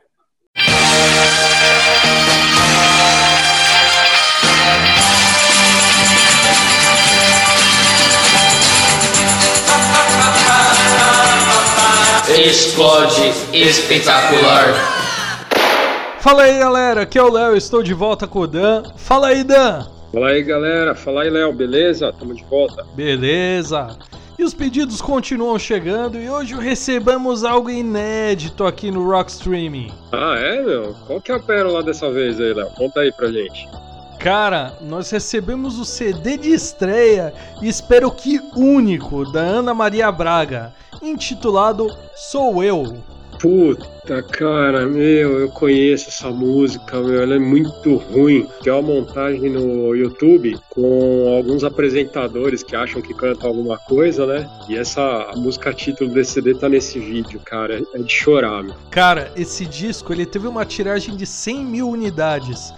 [12.42, 13.20] Explode
[13.52, 14.72] espetacular.
[16.20, 17.02] Fala aí, galera.
[17.02, 17.54] Aqui é o Léo.
[17.54, 18.82] Estou de volta com o Dan.
[18.96, 19.86] Fala aí, Dan.
[20.10, 20.94] Fala aí, galera.
[20.94, 21.52] Fala aí, Léo.
[21.52, 22.10] Beleza?
[22.18, 22.86] Tamo de volta.
[22.94, 23.94] Beleza.
[24.38, 29.92] E os pedidos continuam chegando e hoje recebemos algo inédito aqui no Rock Streaming.
[30.10, 30.96] Ah, é, meu?
[31.06, 32.70] Qual que é a pérola dessa vez aí, Léo?
[32.70, 33.68] Conta aí pra gente.
[34.20, 37.32] Cara, nós recebemos o CD de estreia
[37.62, 42.98] e espero que único da Ana Maria Braga, intitulado Sou Eu.
[43.40, 48.46] Puta, cara, meu, eu conheço essa música, meu, ela é muito ruim.
[48.62, 54.46] Tem uma montagem no YouTube com alguns apresentadores que acham que cantam alguma coisa, né?
[54.68, 57.80] E essa música título desse CD tá nesse vídeo, cara.
[57.94, 58.74] É de chorar, meu.
[58.90, 62.74] Cara, esse disco ele teve uma tiragem de 100 mil unidades.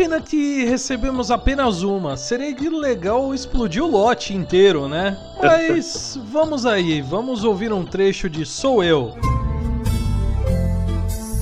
[0.00, 2.16] Pena que recebemos apenas uma.
[2.16, 5.14] Seria legal explodir o lote inteiro, né?
[5.42, 9.14] Mas vamos aí, vamos ouvir um trecho de Sou Eu.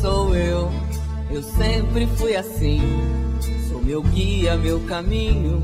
[0.01, 0.73] Sou eu,
[1.31, 2.81] eu sempre fui assim.
[3.69, 5.63] Sou meu guia, meu caminho.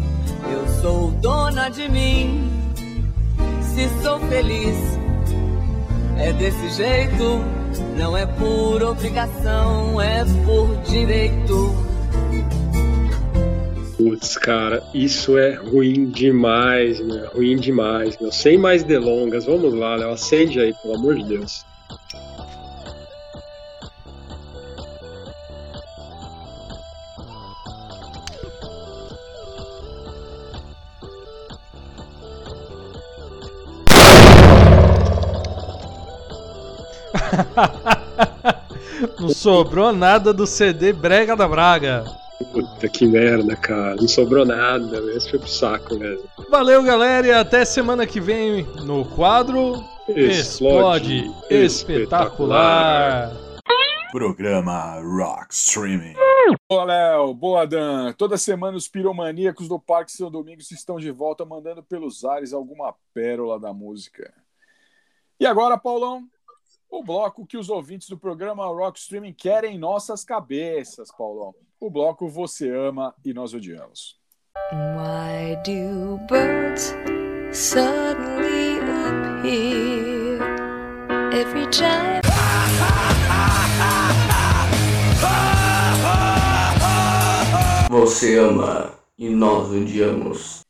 [0.52, 2.48] Eu sou dona de mim.
[3.74, 4.76] Se sou feliz,
[6.16, 7.40] é desse jeito.
[7.98, 11.74] Não é por obrigação, é por direito.
[13.96, 17.24] Putz, cara, isso é ruim demais, meu.
[17.24, 18.32] É ruim demais, meu.
[18.32, 20.10] Sem mais delongas, vamos lá, Léo.
[20.10, 21.64] Acende aí, pelo amor de Deus.
[39.20, 42.04] Não sobrou nada do CD Brega da Braga.
[42.52, 43.96] Puta que merda, cara.
[43.96, 44.98] Não sobrou nada.
[45.12, 46.28] Esse foi pro saco mesmo.
[46.50, 53.32] Valeu, galera, e até semana que vem no quadro Explode Explode Espetacular.
[54.12, 56.14] Programa Rock Streaming.
[56.70, 57.34] Boa, Léo.
[57.34, 58.12] Boa, Dan.
[58.12, 62.94] Toda semana os piromaníacos do Parque São Domingos estão de volta mandando pelos ares alguma
[63.12, 64.32] pérola da música.
[65.40, 66.28] E agora, Paulão,
[66.88, 71.54] o bloco que os ouvintes do programa Rock Streaming querem em nossas cabeças, Paulão.
[71.84, 74.18] O bloco Você Ama e Nós Odiamos.
[74.72, 76.94] Why do birds
[77.52, 80.40] suddenly appear
[81.30, 82.22] every time?
[87.90, 90.62] Você ama e nós odiamos.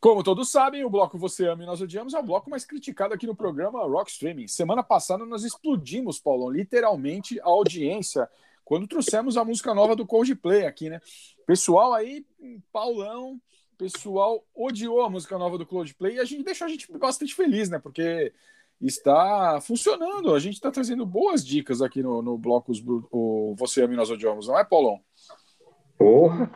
[0.00, 3.14] Como todos sabem, o bloco Você Ama e Nós Odiamos é o bloco mais criticado
[3.14, 4.48] aqui no programa Rock Streaming.
[4.48, 8.28] Semana passada nós explodimos, Paulão, literalmente a audiência
[8.66, 11.00] quando trouxemos a música nova do Coldplay aqui, né?
[11.46, 12.26] Pessoal aí,
[12.72, 13.40] Paulão,
[13.78, 17.70] pessoal odiou a música nova do Coldplay e a gente deixou a gente bastante feliz,
[17.70, 17.78] né?
[17.78, 18.32] Porque
[18.80, 20.34] está funcionando.
[20.34, 22.82] A gente está trazendo boas dicas aqui no, no bloco os-
[23.12, 25.00] o Você e Nós Odiamos, não é, Paulão?
[25.96, 26.50] Porra.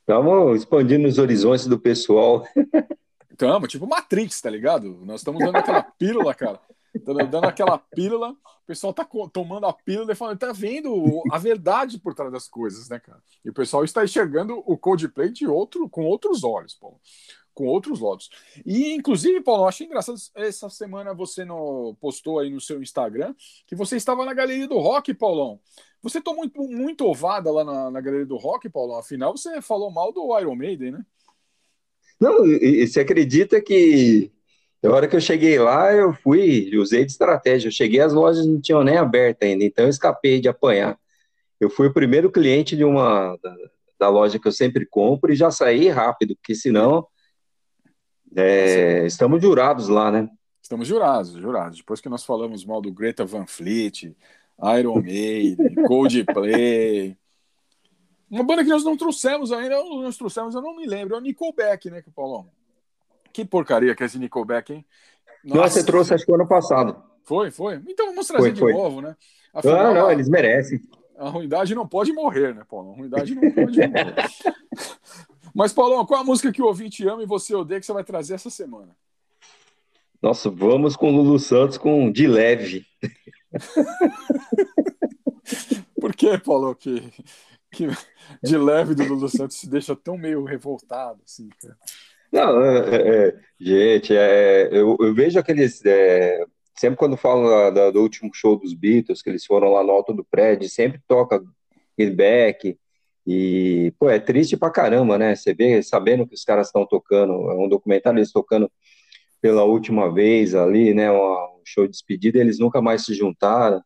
[0.00, 2.46] Estamos expandindo os horizontes do pessoal.
[3.30, 5.00] Estamos, tipo Matrix, tá ligado?
[5.04, 6.60] Nós estamos dando aquela pílula, cara.
[7.04, 11.38] Dando, dando aquela pílula, o pessoal tá tomando a pílula e falando, tá vendo a
[11.38, 13.20] verdade por trás das coisas, né, cara?
[13.44, 17.00] E o pessoal está enxergando o Coldplay de outro, com outros olhos, Paulo.
[17.52, 18.30] Com outros olhos.
[18.64, 23.34] E, inclusive, Paulo, eu achei engraçado, essa semana você no, postou aí no seu Instagram
[23.66, 25.60] que você estava na Galeria do Rock, Paulão.
[26.00, 28.98] Você tomou muito, muito ovada lá na, na Galeria do Rock, Paulão.
[28.98, 31.06] Afinal, você falou mal do Iron Maiden, né?
[32.18, 34.30] Não, e, e você acredita que
[34.82, 37.68] na hora que eu cheguei lá, eu fui, usei de estratégia.
[37.68, 40.98] Eu cheguei, as lojas não tinham nem aberto ainda, então eu escapei de apanhar.
[41.60, 43.56] Eu fui o primeiro cliente de uma da,
[44.00, 47.06] da loja que eu sempre compro e já saí rápido, porque senão
[48.34, 50.28] é, estamos jurados lá, né?
[50.60, 51.78] Estamos jurados, jurados.
[51.78, 54.16] Depois que nós falamos mal do Greta Van Fleet,
[54.78, 57.16] Iron Maiden, Coldplay.
[58.28, 61.20] Uma banda que nós não trouxemos ainda, nós trouxemos, eu não me lembro, é o
[61.20, 62.48] Nickelback, né, que o Paulão?
[63.32, 64.86] Que porcaria que é esse Nickelback, hein?
[65.44, 67.02] Não, você trouxe acho que ano passado.
[67.24, 67.80] Foi, foi.
[67.88, 68.72] Então vamos trazer Foi, de foi.
[68.72, 69.16] novo, né?
[69.64, 70.80] Não, não, eles merecem.
[71.16, 72.92] A ruindade não pode morrer, né, Paulo?
[72.92, 74.14] A ruindade não pode morrer.
[75.54, 78.02] Mas, Paulão, qual a música que o ouvinte ama e você odeia que você vai
[78.02, 78.96] trazer essa semana?
[80.20, 82.86] Nossa, vamos com o Lulu Santos com de leve.
[86.00, 87.12] Por que, Paulo, que,
[87.70, 87.88] que
[88.42, 91.76] de leve do Lulu Santos se deixa tão meio revoltado, assim, cara?
[92.32, 95.84] Não, é, é, é, gente, é, eu, eu vejo aqueles.
[95.84, 96.44] é,
[96.78, 100.12] sempre quando falam da- do último show dos Beatles, que eles foram lá no alto
[100.14, 101.42] do prédio, sempre toca
[102.16, 102.76] Back.
[103.26, 105.36] E, pô, é triste pra caramba, né?
[105.36, 108.70] Você vê, sabendo que os caras estão tocando, é um documentário, eles tocando
[109.40, 111.10] pela última vez ali, né?
[111.12, 113.82] Um show de despedida, eles nunca mais se juntaram.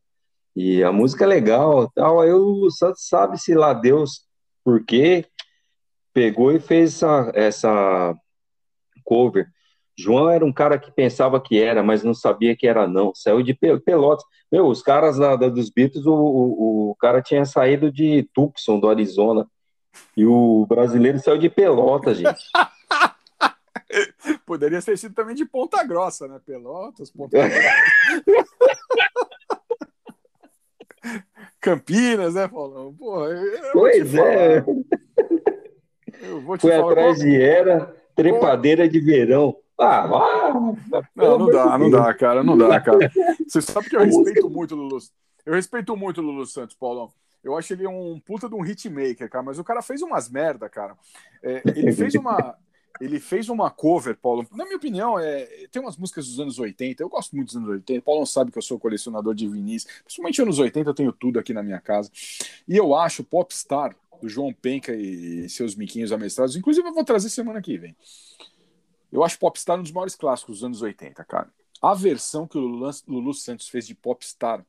[0.57, 2.21] E a música é legal, tal.
[2.21, 4.23] Aí o Santos sabe-se lá Deus
[4.65, 5.27] por quê,
[6.13, 8.17] pegou e fez essa, essa
[9.07, 9.47] cover.
[9.99, 13.15] João era um cara que pensava que era, mas não sabia que era não.
[13.15, 14.27] Saiu de Pe- Pelotas.
[14.53, 18.79] Meu, os caras da, da- dos Beatles, o, o, o cara tinha saído de Tucson,
[18.79, 19.47] do Arizona.
[20.15, 22.45] E o brasileiro saiu de Pelotas, gente.
[24.45, 26.39] Poderia ter sido também de Ponta Grossa, né?
[26.45, 27.57] Pelotas, Ponta Grossa.
[31.61, 32.95] Campinas, né, Paulão?
[33.73, 34.65] Pois é.
[36.23, 36.93] Eu vou te Foi falar.
[36.93, 39.57] atrás de Era, trepadeira de verão.
[39.79, 40.53] Ah, ah,
[41.15, 43.13] Não, não dá, não dá, cara, não dá, cara.
[43.47, 44.99] Você sabe que eu respeito muito o Lulu.
[45.45, 47.13] Eu respeito muito o Lulu Santos, Paulão.
[47.45, 50.69] Eu acho ele um puta de um hitmaker, cara, mas o cara fez umas merda,
[50.69, 50.97] cara.
[51.43, 52.57] É, ele fez uma.
[52.99, 54.47] Ele fez uma cover, Paulo.
[54.53, 57.03] Na minha opinião, é, tem umas músicas dos anos 80.
[57.03, 58.01] Eu gosto muito dos anos 80.
[58.01, 59.87] Paulo sabe que eu sou colecionador de vinis.
[60.03, 62.11] Principalmente anos 80, eu tenho tudo aqui na minha casa.
[62.67, 66.57] E eu acho Popstar, do João Penca e seus miquinhos amestrados.
[66.57, 67.97] Inclusive, eu vou trazer semana que vem.
[69.13, 71.51] Eu acho Popstar um dos maiores clássicos dos anos 80, cara.
[71.81, 74.65] A versão que o Lulu, Santos fez de Popstar,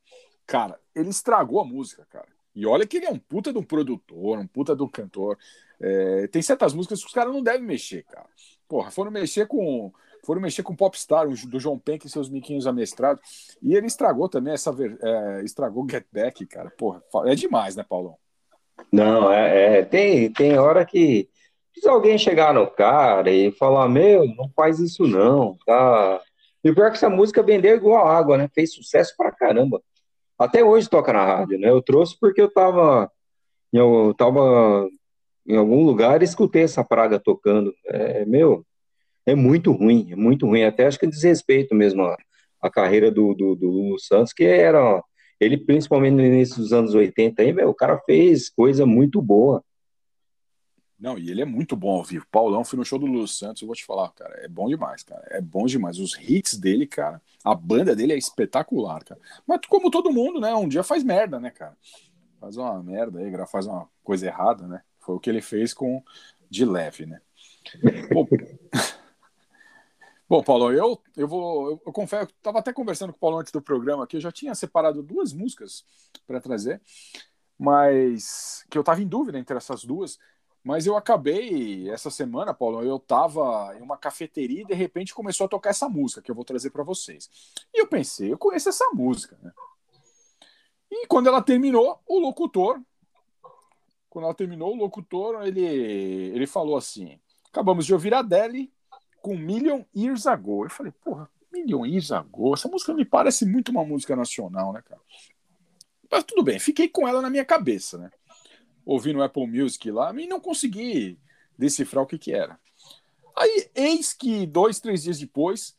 [0.45, 2.28] cara, ele estragou a música, cara.
[2.53, 5.38] E olha que ele é um puta de um produtor, um puta de um cantor.
[5.80, 8.28] É, tem certas músicas que os caras não devem mexer, cara.
[8.68, 9.91] Porra, foram mexer com.
[10.26, 13.56] Foram mexer com Popstar, do João Penck e seus miquinhos amestrados.
[13.61, 14.76] E ele estragou também essa.
[15.02, 16.69] É, estragou Get Back, cara.
[16.72, 18.18] Porra, é demais, né, Paulão?
[18.91, 21.30] Não, é, é, tem, tem hora que
[21.72, 26.22] precisa alguém chegar no cara e falar, meu, não faz isso não, tá?
[26.64, 28.49] E pior é que essa música vendeu igual água, né?
[28.54, 29.82] Fez sucesso pra caramba.
[30.38, 31.70] Até hoje toca na rádio, né?
[31.70, 33.12] Eu trouxe porque eu tava,
[33.72, 34.88] eu tava
[35.48, 37.74] em algum lugar e escutei essa praga tocando.
[37.86, 38.66] É, meu,
[39.26, 40.64] é muito ruim, é muito ruim.
[40.64, 42.18] Até acho que desrespeito mesmo a,
[42.62, 45.02] a carreira do, do, do Lulu Santos, que era,
[45.39, 49.64] ele principalmente no início dos anos 80 aí, o cara fez coisa muito boa.
[50.99, 52.26] Não, e ele é muito bom ao vivo.
[52.31, 55.03] Paulão, fui no show do Lulu Santos, eu vou te falar, cara, é bom demais,
[55.03, 55.23] cara.
[55.30, 55.99] É bom demais.
[55.99, 59.22] Os hits dele, cara, a banda dele é espetacular, cara.
[59.45, 61.77] Mas como todo mundo, né, um dia faz merda, né, cara?
[62.39, 64.81] Faz uma merda aí, faz uma coisa errada, né?
[64.99, 66.03] Foi o que ele fez com
[66.49, 67.22] de leve, né?
[68.11, 68.26] Bom,
[70.30, 71.72] Bom, Paulo, eu, eu vou.
[71.72, 74.22] Eu, eu confesso, eu estava até conversando com o Paulo antes do programa que eu
[74.22, 75.86] já tinha separado duas músicas
[76.26, 76.82] para trazer,
[77.58, 80.20] mas que eu estava em dúvida entre essas duas.
[80.62, 85.45] Mas eu acabei essa semana, Paulo, eu estava em uma cafeteria e de repente começou
[85.45, 87.30] a tocar essa música que eu vou trazer para vocês.
[87.74, 89.54] E eu pensei, eu conheço essa música, né?
[90.91, 92.82] E quando ela terminou, o locutor,
[94.10, 97.18] quando ela terminou, o locutor, ele, ele falou assim:
[97.49, 98.70] acabamos de ouvir a Adele
[99.22, 100.65] com Million Years Ago.
[100.65, 104.81] Eu falei, porra, Million Years Ago, essa música me parece muito uma música nacional, né,
[104.81, 105.02] cara?
[106.10, 108.10] Mas tudo bem, fiquei com ela na minha cabeça, né?
[108.88, 111.19] ouvi no Apple Music lá e não consegui
[111.57, 112.57] decifrar o que, que era.
[113.35, 115.76] Aí, eis que dois, três dias depois,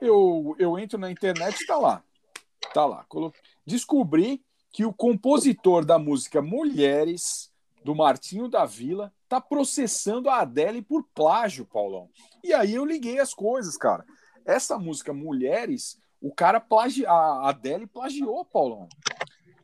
[0.00, 2.02] eu, eu entro na internet e tá lá.
[2.72, 3.06] Tá lá.
[3.66, 7.52] Descobri que o compositor da música Mulheres,
[7.84, 12.08] do Martinho da Vila, tá processando a Adele por plágio, Paulão.
[12.42, 14.04] E aí eu liguei as coisas, cara.
[14.44, 17.06] Essa música Mulheres, o cara plagi...
[17.06, 18.88] a Adele plagiou, Paulão.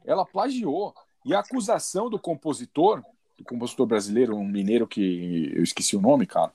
[0.05, 0.95] Ela plagiou.
[1.25, 3.03] E a acusação do compositor,
[3.37, 6.53] do compositor brasileiro, um mineiro que eu esqueci o nome, cara,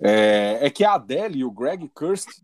[0.00, 2.42] é, é que a Adele e o Greg Kirst,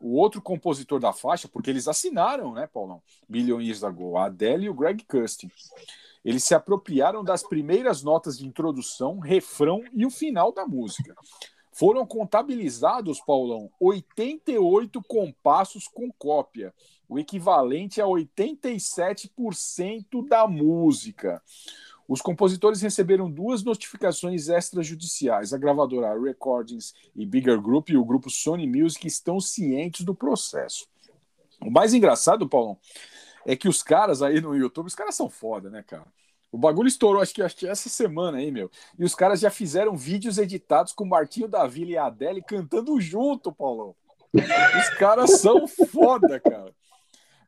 [0.00, 3.00] o outro compositor da faixa, porque eles assinaram, né, Paulão?
[3.28, 5.46] Million Years Ago, a Adele e o Greg Kirst.
[6.24, 11.14] Eles se apropriaram das primeiras notas de introdução, refrão e o final da música.
[11.74, 16.72] Foram contabilizados, Paulão, 88 compassos com cópia,
[17.08, 21.42] o equivalente a 87% da música.
[22.06, 25.52] Os compositores receberam duas notificações extrajudiciais.
[25.52, 30.86] A gravadora Recordings e Bigger Group e o grupo Sony Music estão cientes do processo.
[31.60, 32.78] O mais engraçado, Paulão,
[33.44, 36.06] é que os caras aí no YouTube, os caras são foda, né, cara?
[36.54, 38.70] O bagulho estourou, acho que, acho que essa semana aí, meu.
[38.96, 42.40] E os caras já fizeram vídeos editados com o Martinho da Vila e a Adele
[42.40, 43.92] cantando junto, Paulão.
[44.32, 46.72] Os caras são foda, cara.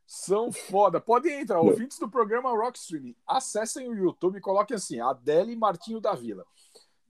[0.05, 0.99] São foda.
[0.99, 3.15] Podem entrar, ouvintes do programa Rock Streaming.
[3.25, 6.45] Acessem o YouTube e coloquem assim: Adele e Martinho da Vila.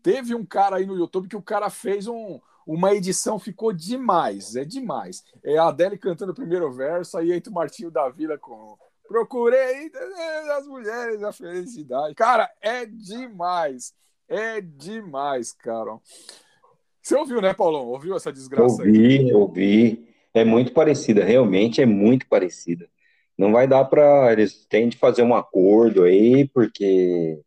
[0.04, 4.56] Teve um cara aí no YouTube que o cara fez um, uma edição, ficou demais.
[4.56, 5.24] É demais.
[5.44, 9.90] É a Adele cantando o primeiro verso, aí entra o Martinho da Vila com Procurei
[10.58, 12.14] as mulheres da felicidade.
[12.16, 13.94] Cara, é demais.
[14.28, 15.98] É demais, cara.
[17.02, 17.88] Você ouviu, né, Paulão?
[17.88, 19.34] Ouviu essa desgraça ouvi, aí?
[19.34, 22.90] Ouvi, É muito parecida, realmente é muito parecida.
[23.38, 27.40] Não vai dar para eles têm de fazer um acordo aí, porque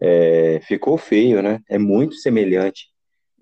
[0.00, 1.62] é, ficou feio, né?
[1.68, 2.90] É muito semelhante.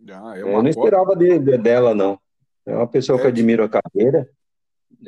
[0.09, 2.19] Ah, é Eu não esperava de, de, dela, não.
[2.67, 4.29] É uma pessoa é, que admiro a carreira.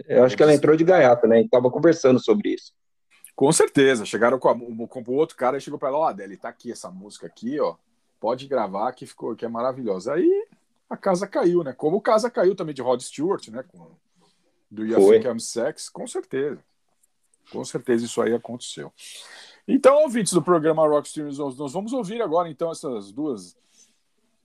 [0.06, 1.40] Eu acho que ela entrou de gaiata, né?
[1.40, 2.72] E tava conversando sobre isso.
[3.34, 4.06] Com certeza.
[4.06, 4.54] Chegaram com, a,
[4.88, 7.60] com o outro cara e chegou para ela, ó, Adele, tá aqui essa música aqui,
[7.60, 7.76] ó.
[8.18, 10.14] Pode gravar que ficou que é maravilhosa.
[10.14, 10.46] Aí
[10.88, 11.72] a casa caiu, né?
[11.72, 13.62] Como a casa caiu também de Rod Stewart, né?
[13.62, 13.90] Com,
[14.70, 16.62] do You Think I'm Sex, com certeza.
[17.52, 18.92] Com certeza isso aí aconteceu.
[19.68, 23.56] Então, ouvintes do programa Rock Streams, nós vamos ouvir agora então essas duas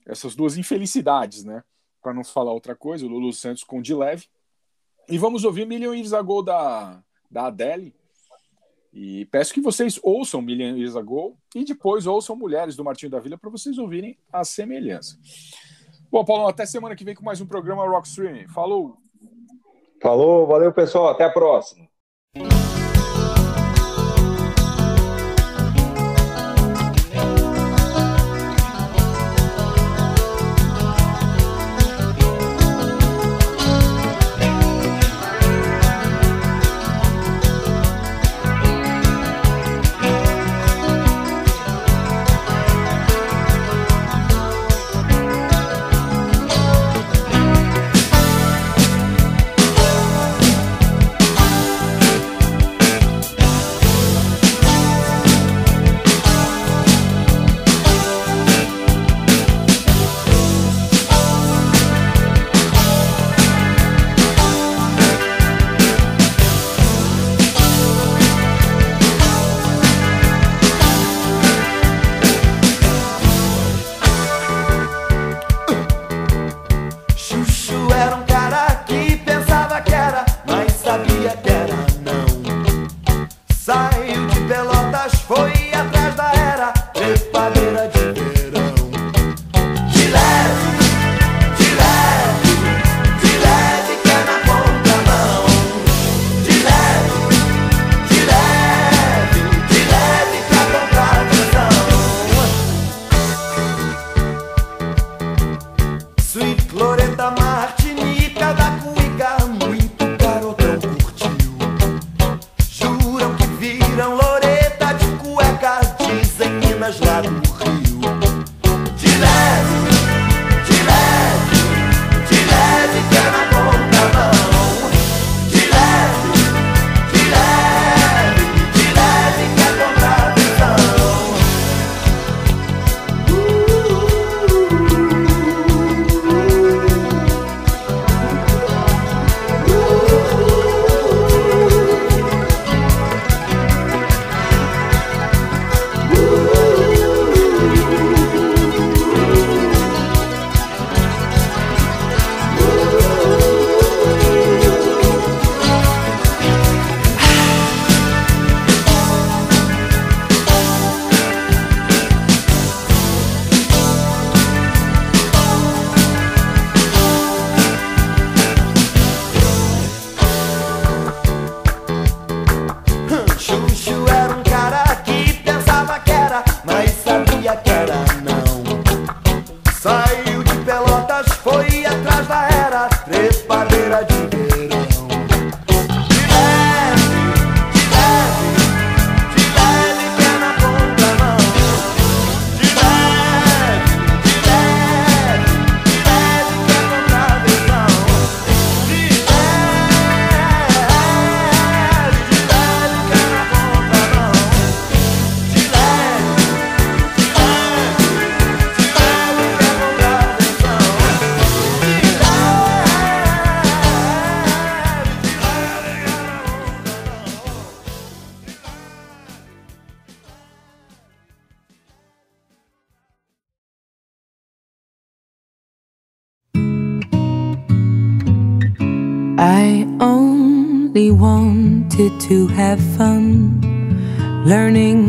[0.05, 1.63] essas duas infelicidades, né?
[2.01, 4.27] Para não falar outra coisa, o Lulu Santos com De Leve
[5.07, 7.93] e vamos ouvir Million Years Ago da, da Adele.
[8.93, 13.19] E peço que vocês ouçam Million Years Ago e depois ouçam Mulheres do Martinho da
[13.19, 15.17] Vila para vocês ouvirem a semelhança.
[16.11, 18.47] Bom, Paulo, até semana que vem com mais um programa Rock Streaming.
[18.47, 18.97] Falou!
[20.01, 21.87] Falou, valeu pessoal, até a próxima.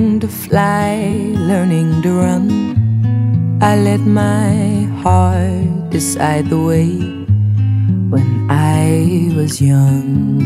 [0.02, 0.98] to fly,
[1.36, 2.50] learning to run.
[3.62, 6.98] I let my heart decide the way
[8.10, 10.40] when I was young.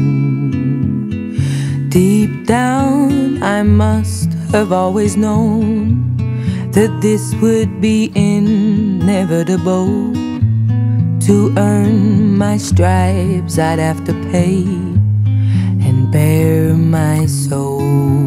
[1.88, 6.04] Deep down, I must have always known
[6.72, 9.88] that this would be inevitable.
[11.26, 14.62] To earn my stripes, I'd have to pay
[15.86, 18.25] and bare my soul.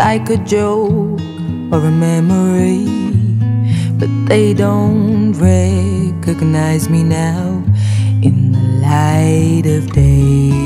[0.00, 1.20] like a joke
[1.70, 2.88] or a memory.
[3.98, 7.62] But they don't recognize me now
[8.22, 10.59] in the light of day.